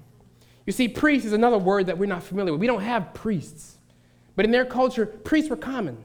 [0.66, 2.62] You see, priest is another word that we're not familiar with.
[2.62, 3.78] We don't have priests.
[4.36, 5.98] But in their culture, priests were common.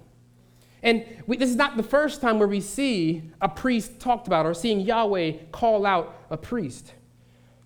[0.82, 4.46] And we, this is not the first time where we see a priest talked about
[4.46, 6.92] or seeing Yahweh call out a priest.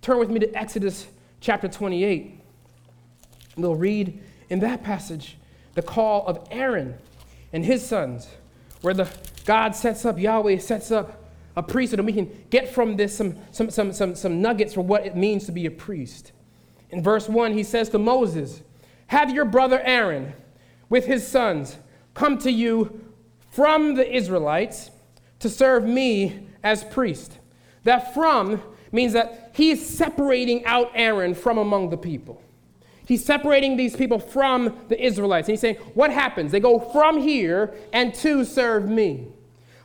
[0.01, 1.07] Turn with me to Exodus
[1.39, 2.40] chapter 28.
[3.57, 5.37] We'll read in that passage
[5.73, 6.95] the call of Aaron
[7.53, 8.27] and his sons,
[8.81, 9.09] where the
[9.45, 11.21] God sets up, Yahweh sets up
[11.55, 14.81] a priesthood, and we can get from this some, some, some, some, some nuggets for
[14.81, 16.31] what it means to be a priest.
[16.89, 18.61] In verse 1, he says to Moses,
[19.07, 20.33] Have your brother Aaron
[20.89, 21.77] with his sons
[22.13, 23.01] come to you
[23.51, 24.91] from the Israelites
[25.39, 27.39] to serve me as priest.
[27.83, 32.41] That from means that he is separating out Aaron from among the people.
[33.11, 35.49] He's separating these people from the Israelites.
[35.49, 36.53] And he's saying, what happens?
[36.53, 39.27] They go from here and to serve me.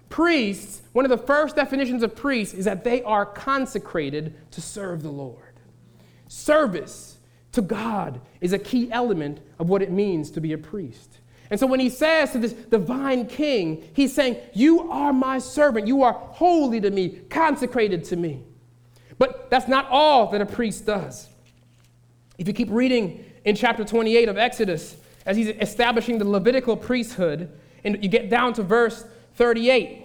[0.09, 5.03] Priests, one of the first definitions of priests is that they are consecrated to serve
[5.03, 5.59] the Lord.
[6.29, 7.19] Service
[7.51, 11.19] to God is a key element of what it means to be a priest.
[11.51, 15.89] And so when he says to this divine king, he's saying, You are my servant.
[15.89, 18.45] You are holy to me, consecrated to me.
[19.19, 21.29] But that's not all that a priest does.
[22.39, 27.51] If you keep reading in chapter 28 of Exodus, as he's establishing the Levitical priesthood,
[27.85, 30.05] and you get down to verse 38,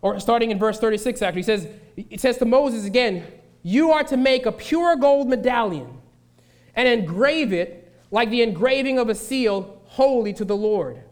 [0.00, 3.26] or starting in verse 36, actually, he says, it says to Moses again,
[3.62, 5.98] You are to make a pure gold medallion
[6.74, 11.02] and engrave it like the engraving of a seal, holy to the Lord.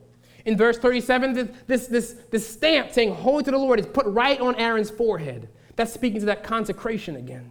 [0.45, 4.41] In verse 37, this, this, this stamp saying holy to the Lord is put right
[4.41, 5.49] on Aaron's forehead.
[5.74, 7.51] That's speaking to that consecration again.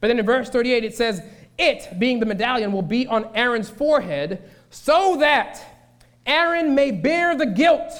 [0.00, 1.22] But then in verse 38, it says,
[1.60, 5.62] It, being the medallion, will be on Aaron's forehead so that
[6.24, 7.92] Aaron may bear the guilt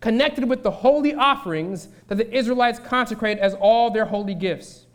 [0.00, 4.86] connected with the holy offerings that the Israelites consecrate as all their holy gifts.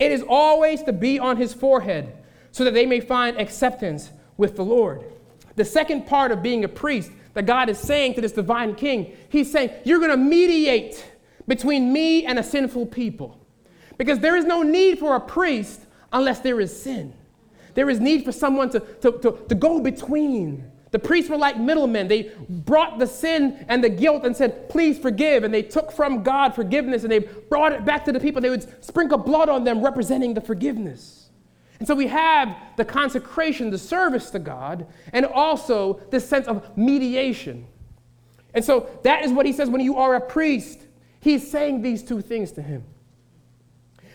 [0.00, 2.16] It is always to be on his forehead
[2.50, 5.04] so that they may find acceptance with the Lord.
[5.54, 9.16] The second part of being a priest that God is saying to this divine king,
[9.28, 11.04] he's saying, You're going to mediate
[11.46, 13.38] between me and a sinful people.
[13.98, 15.82] Because there is no need for a priest
[16.12, 17.14] unless there is sin.
[17.76, 21.58] There is need for someone to, to, to, to go between the priests were like
[21.58, 22.08] middlemen.
[22.08, 25.44] They brought the sin and the guilt and said, Please forgive.
[25.44, 28.40] And they took from God forgiveness and they brought it back to the people.
[28.40, 31.28] They would sprinkle blood on them, representing the forgiveness.
[31.78, 36.78] And so we have the consecration, the service to God, and also this sense of
[36.78, 37.66] mediation.
[38.54, 40.80] And so that is what he says when you are a priest.
[41.20, 42.84] He's saying these two things to him.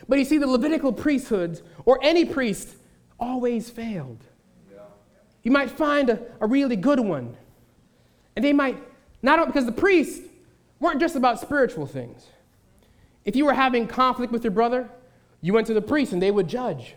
[0.10, 2.76] But you see, the Levitical priesthoods, or any priest,
[3.22, 4.26] always failed.
[5.44, 7.38] You might find a, a really good one.
[8.36, 8.78] And they might,
[9.22, 10.28] not because the priests
[10.80, 12.26] weren't just about spiritual things.
[13.24, 14.90] If you were having conflict with your brother,
[15.42, 16.96] you went to the priest and they would judge.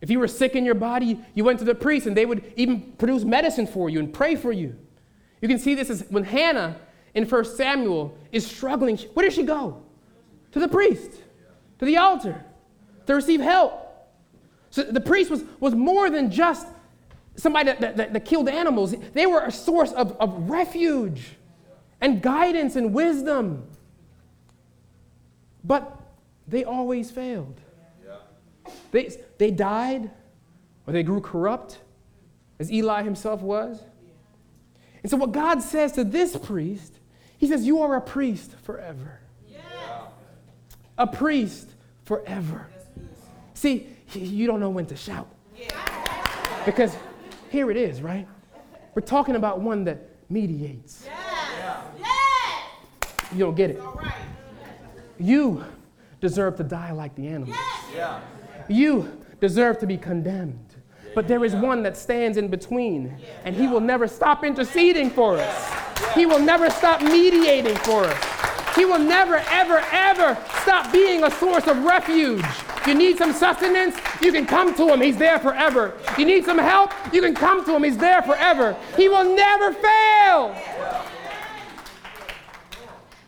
[0.00, 2.52] If you were sick in your body, you went to the priest and they would
[2.56, 4.76] even produce medicine for you and pray for you.
[5.40, 6.76] You can see this as when Hannah
[7.14, 8.98] in 1 Samuel is struggling.
[9.14, 9.82] Where does she go?
[10.52, 11.10] To the priest,
[11.78, 12.44] to the altar,
[13.06, 13.83] to receive help.
[14.74, 16.66] So the priest was, was more than just
[17.36, 18.92] somebody that, that, that, killed animals.
[19.12, 21.36] They were a source of, of refuge
[22.00, 23.68] and guidance and wisdom.
[25.62, 25.96] But
[26.48, 27.60] they always failed.
[28.04, 28.16] Yeah.
[28.90, 30.10] They, they died
[30.88, 31.78] or they grew corrupt,
[32.58, 33.80] as Eli himself was.
[35.04, 36.98] And so, what God says to this priest,
[37.38, 39.20] he says, You are a priest forever.
[39.48, 40.06] Yeah.
[40.98, 41.70] A priest
[42.02, 42.66] forever.
[43.54, 45.28] See, you don't know when to shout.
[46.64, 46.96] Because
[47.50, 48.26] here it is, right?
[48.94, 51.06] We're talking about one that mediates.
[53.32, 53.82] You don't get it.
[55.18, 55.64] You
[56.20, 57.56] deserve to die like the animals.
[58.68, 60.60] You deserve to be condemned.
[61.14, 65.38] But there is one that stands in between, and he will never stop interceding for
[65.38, 66.14] us.
[66.14, 68.74] He will never stop mediating for us.
[68.74, 72.44] He will never, ever, ever stop being a source of refuge
[72.86, 75.00] you need some sustenance, you can come to him.
[75.00, 75.98] He's there forever.
[76.18, 77.84] You need some help, you can come to him.
[77.84, 78.76] He's there forever.
[78.96, 80.56] He will never fail.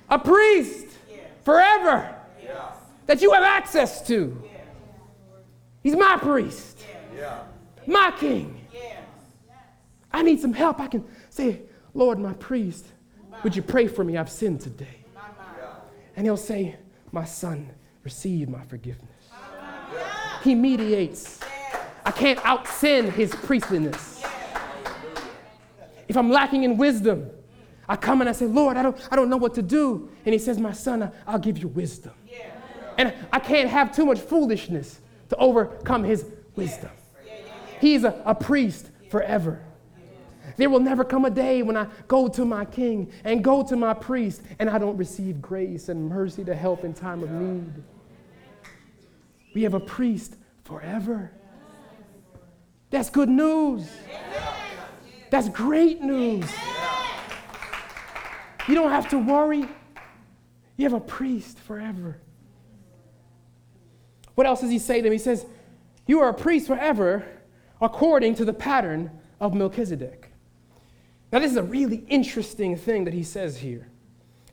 [0.09, 0.87] A priest
[1.45, 2.15] forever
[3.07, 4.43] that you have access to.
[5.83, 6.85] He's my priest,
[7.87, 8.61] my king.
[10.13, 10.81] I need some help.
[10.81, 11.61] I can say,
[11.95, 12.87] Lord, my priest,
[13.45, 14.17] would you pray for me?
[14.17, 15.05] I've sinned today.
[16.17, 16.77] And he'll say,
[17.13, 17.71] My son,
[18.03, 19.16] receive my forgiveness.
[20.47, 21.41] He mediates.
[22.05, 24.23] I can't out sin his priestliness.
[26.07, 27.29] If I'm lacking in wisdom,
[27.89, 30.09] I come and I say, Lord, I don't, I don't know what to do.
[30.25, 32.13] And he says, My son, I'll give you wisdom.
[32.97, 36.25] And I can't have too much foolishness to overcome his
[36.55, 36.91] wisdom.
[37.81, 39.65] He's a, a priest forever.
[40.57, 43.75] There will never come a day when I go to my king and go to
[43.75, 47.83] my priest and I don't receive grace and mercy to help in time of need.
[49.57, 51.33] We have a priest forever.
[52.91, 53.89] That's good news.
[55.31, 56.45] That's great news.
[58.69, 59.67] You don't have to worry.
[60.77, 62.21] You have a priest forever.
[64.35, 65.13] What else does he say to him?
[65.13, 65.47] He says,
[66.07, 67.27] You are a priest forever
[67.81, 70.33] according to the pattern of Melchizedek.
[71.33, 73.89] Now, this is a really interesting thing that he says here.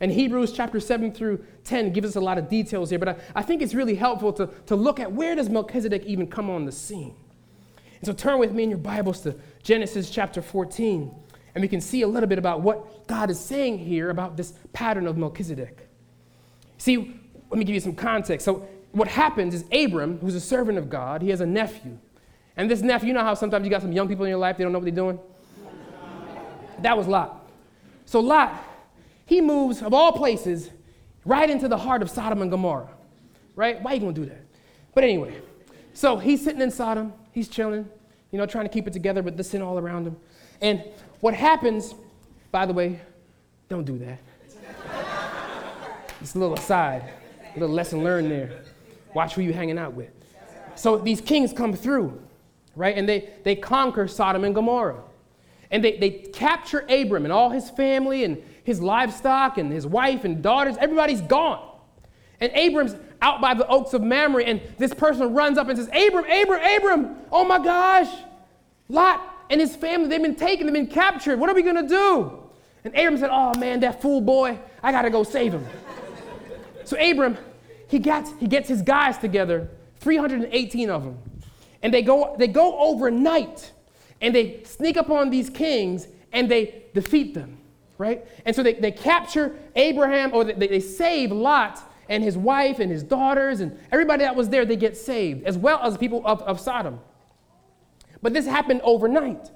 [0.04, 3.16] And Hebrews chapter 7 through 10 gives us a lot of details here, but I,
[3.36, 6.66] I think it's really helpful to, to look at where does Melchizedek even come on
[6.66, 7.16] the scene.
[8.02, 9.34] And so turn with me in your Bibles to
[9.64, 11.10] Genesis chapter 14,
[11.56, 14.52] and we can see a little bit about what God is saying here about this
[14.74, 15.88] pattern of Melchizedek.
[16.78, 17.18] See,
[17.50, 18.44] let me give you some context.
[18.44, 21.98] So, what happens is Abram, who's a servant of God, he has a nephew.
[22.58, 24.58] And this nephew, you know how sometimes you got some young people in your life,
[24.58, 25.18] they don't know what they're doing?
[26.82, 27.50] That was Lot.
[28.06, 28.54] So, Lot,
[29.26, 30.70] he moves, of all places,
[31.26, 32.90] right into the heart of Sodom and Gomorrah.
[33.56, 33.82] Right?
[33.82, 34.42] Why are you to do that?
[34.94, 35.40] But anyway,
[35.94, 37.88] so he's sitting in Sodom, he's chilling,
[38.32, 40.18] you know, trying to keep it together with the sin all around him.
[40.62, 40.84] And
[41.20, 41.94] what happens,
[42.52, 43.00] by the way,
[43.70, 44.20] don't do that.
[46.22, 47.04] It's a little aside,
[47.54, 48.62] a little lesson learned there.
[49.14, 50.10] Watch who you're hanging out with.
[50.76, 52.22] So these kings come through,
[52.78, 52.98] right?
[52.98, 55.04] And they, they conquer Sodom and Gomorrah.
[55.70, 60.24] And they, they capture Abram and all his family and his livestock and his wife
[60.24, 60.76] and daughters.
[60.80, 61.70] Everybody's gone.
[62.40, 65.88] And Abram's out by the oaks of Mamre, and this person runs up and says,
[65.88, 68.14] Abram, Abram, Abram, oh my gosh,
[68.90, 71.40] Lot and his family, they've been taken, they've been captured.
[71.40, 72.40] What are we gonna do?
[72.84, 75.66] And Abram said, Oh man, that fool boy, I gotta go save him.
[76.84, 77.38] so Abram,
[77.88, 81.18] he gets, he gets his guys together, 318 of them,
[81.82, 83.72] and they go, they go overnight
[84.22, 87.58] and they sneak up on these kings and they defeat them,
[88.04, 88.26] right?
[88.46, 91.80] And so they, they capture Abraham, or they, they save Lot
[92.10, 95.58] and his wife and his daughters and everybody that was there, they get saved, as
[95.58, 97.00] well as the people of, of Sodom.
[98.22, 99.52] But this happened overnight.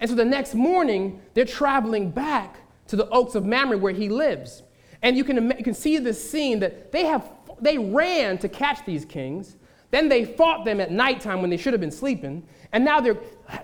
[0.00, 4.08] And so the next morning, they're traveling back to the oaks of Mamre where he
[4.08, 4.62] lives.
[5.02, 7.30] And you can, you can see this scene that they, have,
[7.60, 9.56] they ran to catch these kings.
[9.90, 12.46] Then they fought them at nighttime when they should have been sleeping.
[12.72, 13.18] And now they're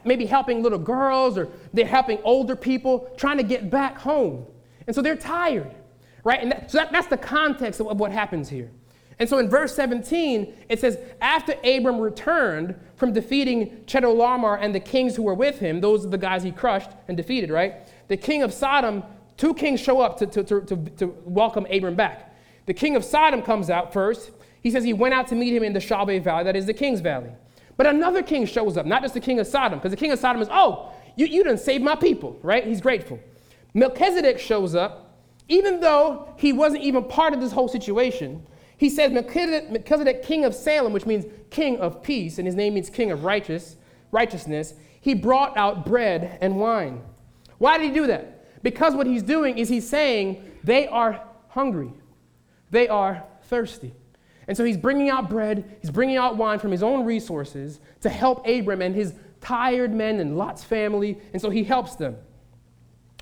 [0.04, 4.46] maybe helping little girls or they're helping older people trying to get back home.
[4.86, 5.74] And so they're tired
[6.26, 6.42] right?
[6.42, 8.68] And that, so that, that's the context of, what happens here.
[9.20, 14.80] And so in verse 17, it says, After Abram returned from defeating Chedorlaomer and the
[14.80, 17.88] kings who were with him, those are the guys he crushed and defeated, right?
[18.08, 19.04] The king of Sodom,
[19.36, 22.34] two kings show up to, to, to, to, to welcome Abram back.
[22.66, 24.32] The king of Sodom comes out first.
[24.62, 26.74] He says he went out to meet him in the Shaveh Valley, that is the
[26.74, 27.30] king's valley.
[27.76, 30.18] But another king shows up, not just the king of Sodom, because the king of
[30.18, 32.66] Sodom is, oh, you, you didn't save my people, right?
[32.66, 33.20] He's grateful.
[33.74, 38.46] Melchizedek shows up, even though he wasn't even part of this whole situation,
[38.78, 42.74] he says Melchizedek, Melchizedek, king of Salem, which means king of peace, and his name
[42.74, 43.76] means king of righteous,
[44.10, 47.00] righteousness, he brought out bread and wine.
[47.58, 48.62] Why did he do that?
[48.62, 51.92] Because what he's doing is he's saying they are hungry,
[52.70, 53.94] they are thirsty.
[54.48, 58.08] And so he's bringing out bread, he's bringing out wine from his own resources to
[58.08, 62.16] help Abram and his tired men and Lot's family, and so he helps them.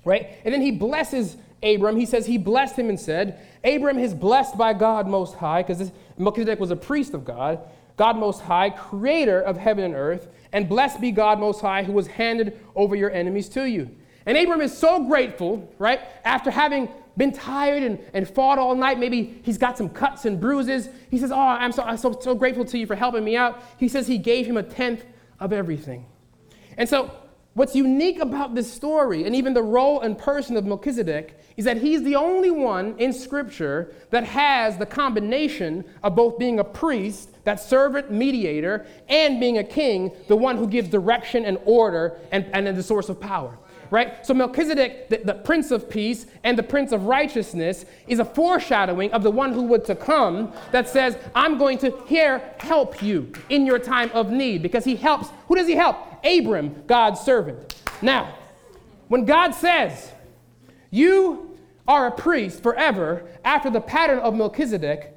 [0.04, 0.36] Right?
[0.44, 4.58] And then he blesses Abram, he says he blessed him and said, Abram is blessed
[4.58, 7.60] by God Most High, because Melchizedek was a priest of God,
[7.96, 11.92] God Most High, creator of heaven and earth, and blessed be God Most High, who
[11.92, 13.90] was handed over your enemies to you.
[14.26, 16.00] And Abram is so grateful, right?
[16.24, 20.40] After having been tired and, and fought all night, maybe he's got some cuts and
[20.40, 20.88] bruises.
[21.10, 23.62] He says, Oh, I'm so, I'm so, so grateful to you for helping me out.
[23.78, 25.04] He says he gave him a tenth
[25.40, 26.06] of everything.
[26.76, 27.10] And so
[27.54, 31.76] What's unique about this story and even the role and person of Melchizedek is that
[31.76, 37.30] he's the only one in Scripture that has the combination of both being a priest,
[37.44, 42.44] that servant mediator, and being a king, the one who gives direction and order and,
[42.52, 43.56] and the source of power.
[43.90, 44.24] Right?
[44.26, 49.12] So Melchizedek, the, the Prince of Peace and the Prince of Righteousness, is a foreshadowing
[49.12, 53.32] of the one who would to come that says, I'm going to here help you
[53.48, 54.62] in your time of need.
[54.62, 55.96] Because he helps, who does he help?
[56.24, 57.74] Abram, God's servant.
[58.02, 58.34] Now,
[59.08, 60.12] when God says,
[60.90, 61.56] You
[61.86, 65.16] are a priest forever after the pattern of Melchizedek,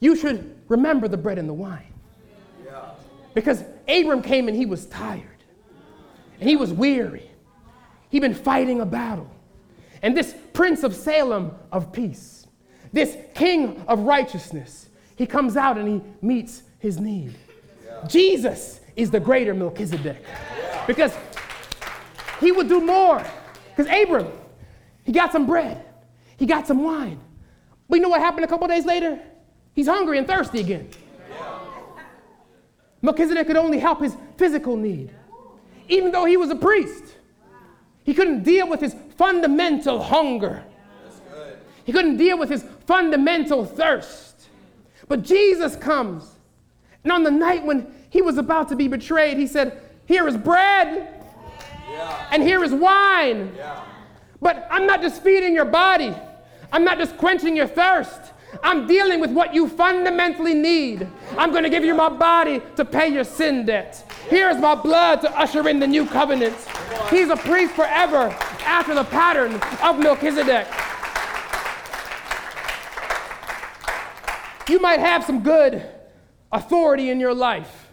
[0.00, 1.92] you should remember the bread and the wine.
[3.34, 5.44] Because Abram came and he was tired,
[6.40, 7.30] and he was weary.
[8.10, 9.30] He'd been fighting a battle.
[10.02, 12.46] And this prince of Salem of peace,
[12.92, 17.34] this king of righteousness, he comes out and he meets his need.
[17.84, 18.06] Yeah.
[18.06, 20.22] Jesus is the greater Melchizedek.
[20.86, 21.16] Because
[22.40, 23.24] he would do more.
[23.74, 24.30] Because Abram,
[25.04, 25.84] he got some bread,
[26.36, 27.20] he got some wine.
[27.88, 29.18] But you know what happened a couple days later?
[29.74, 30.88] He's hungry and thirsty again.
[33.02, 35.10] Melchizedek could only help his physical need,
[35.88, 37.04] even though he was a priest.
[38.06, 40.62] He couldn't deal with his fundamental hunger.
[41.84, 44.48] He couldn't deal with his fundamental thirst.
[45.08, 46.36] But Jesus comes,
[47.02, 50.36] and on the night when he was about to be betrayed, he said, Here is
[50.36, 51.22] bread,
[51.90, 52.28] yeah.
[52.30, 53.52] and here is wine.
[53.56, 53.82] Yeah.
[54.40, 56.14] But I'm not just feeding your body,
[56.72, 58.20] I'm not just quenching your thirst.
[58.62, 61.06] I'm dealing with what you fundamentally need.
[61.36, 64.04] I'm going to give you my body to pay your sin debt.
[64.28, 66.54] Here's my blood to usher in the new covenant.
[67.10, 70.66] He's a priest forever after the pattern of Melchizedek.
[74.68, 75.86] You might have some good
[76.50, 77.88] authority in your life.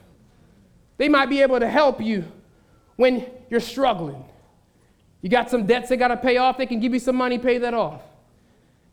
[0.98, 2.26] They might be able to help you
[2.96, 4.24] when you're struggling.
[5.22, 7.38] You got some debts they got to pay off, they can give you some money,
[7.38, 8.02] pay that off.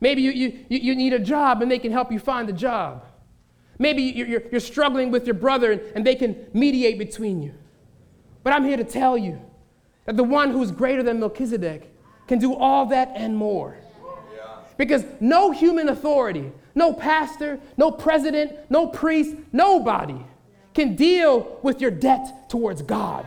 [0.01, 3.05] Maybe you, you, you need a job and they can help you find a job.
[3.79, 7.55] Maybe you're, you're struggling with your brother and, and they can mediate between you.
[8.43, 9.41] But I'm here to tell you
[10.07, 11.93] that the one who's greater than Melchizedek
[12.27, 13.77] can do all that and more.
[14.77, 20.17] Because no human authority, no pastor, no president, no priest, nobody
[20.73, 23.27] can deal with your debt towards God.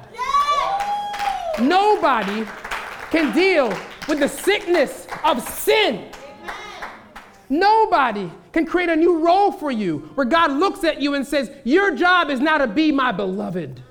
[1.60, 2.46] Nobody
[3.12, 3.70] can deal
[4.08, 6.10] with the sickness of sin.
[7.50, 11.52] Nobody can create a new role for you where God looks at you and says,
[11.64, 13.82] Your job is now to be my beloved.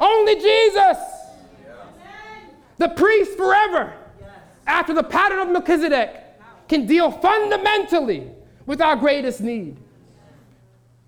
[0.00, 0.98] Only Jesus,
[2.76, 3.92] the priest forever,
[4.66, 6.24] after the pattern of Melchizedek,
[6.68, 8.30] can deal fundamentally
[8.66, 9.76] with our greatest need.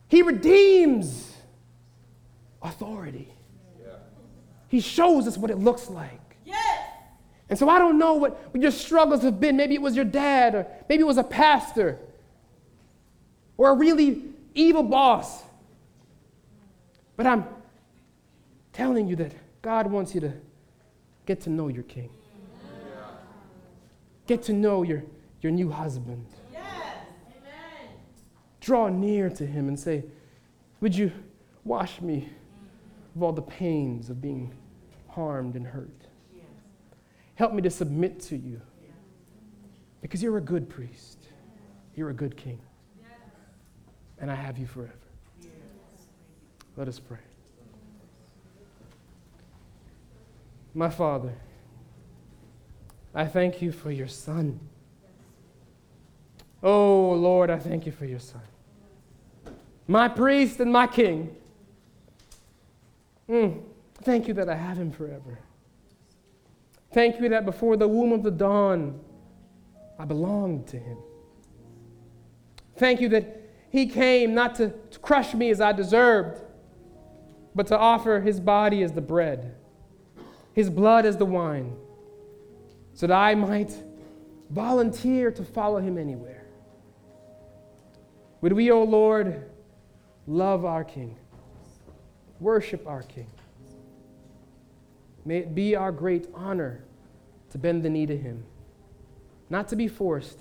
[0.09, 1.37] He redeems
[2.63, 3.29] authority.
[4.69, 6.20] He shows us what it looks like.
[7.51, 9.57] And so I don't know what, your struggles have been.
[9.57, 11.99] Maybe it was your dad, or maybe it was a pastor,
[13.57, 14.23] or a really
[14.55, 15.43] evil boss.
[17.17, 17.45] But I'm
[18.73, 19.33] telling you that
[19.63, 20.33] God wants you to
[21.27, 22.11] get to know your king.
[24.29, 25.03] Get to know your,
[25.41, 26.25] your new husband.
[28.61, 30.05] Draw near to him and say,
[30.81, 31.11] Would you
[31.65, 32.29] wash me
[33.17, 34.55] of all the pains of being
[35.09, 36.00] harmed and hurt?
[37.41, 38.61] Help me to submit to you.
[40.03, 41.29] Because you're a good priest,
[41.95, 42.61] you're a good king.
[44.21, 44.93] And I have you forever.
[46.77, 47.25] Let us pray.
[50.75, 51.33] My Father,
[53.15, 54.61] I thank you for your Son.
[56.63, 58.43] Oh, Lord, I thank you for your Son.
[59.89, 61.35] My priest and my king.
[63.31, 63.63] Mm,
[64.03, 65.39] thank you that I have him forever.
[66.93, 69.01] Thank you that before the womb of the dawn,
[69.99, 70.99] I belonged to him.
[72.77, 76.41] Thank you that he came not to, to crush me as I deserved,
[77.55, 79.55] but to offer his body as the bread,
[80.53, 81.77] his blood as the wine,
[82.95, 83.73] so that I might
[84.51, 86.47] volunteer to follow him anywhere.
[88.41, 89.51] Would we, O oh Lord,
[90.27, 91.17] love our King,
[92.41, 93.27] worship our King?
[95.25, 96.85] May it be our great honor
[97.51, 98.45] to bend the knee to Him,
[99.51, 100.39] not to be forced,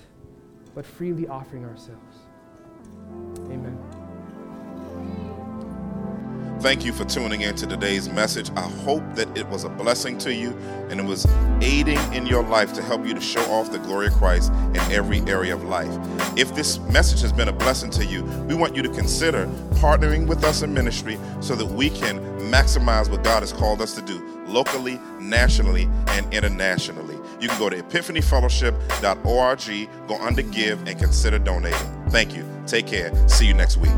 [0.73, 2.17] but freely offering ourselves.
[3.45, 3.77] Amen.
[6.61, 8.51] Thank you for tuning in to today's message.
[8.57, 10.49] I hope that it was a blessing to you
[10.89, 11.25] and it was
[11.61, 14.79] aiding in your life to help you to show off the glory of Christ in
[14.91, 15.89] every area of life.
[16.37, 20.27] If this message has been a blessing to you, we want you to consider partnering
[20.27, 22.19] with us in ministry so that we can
[22.51, 27.15] maximize what God has called us to do locally, nationally, and internationally.
[27.39, 32.09] You can go to epiphanyfellowship.org, go under give, and consider donating.
[32.09, 32.45] Thank you.
[32.65, 33.13] Take care.
[33.27, 33.91] See you next week.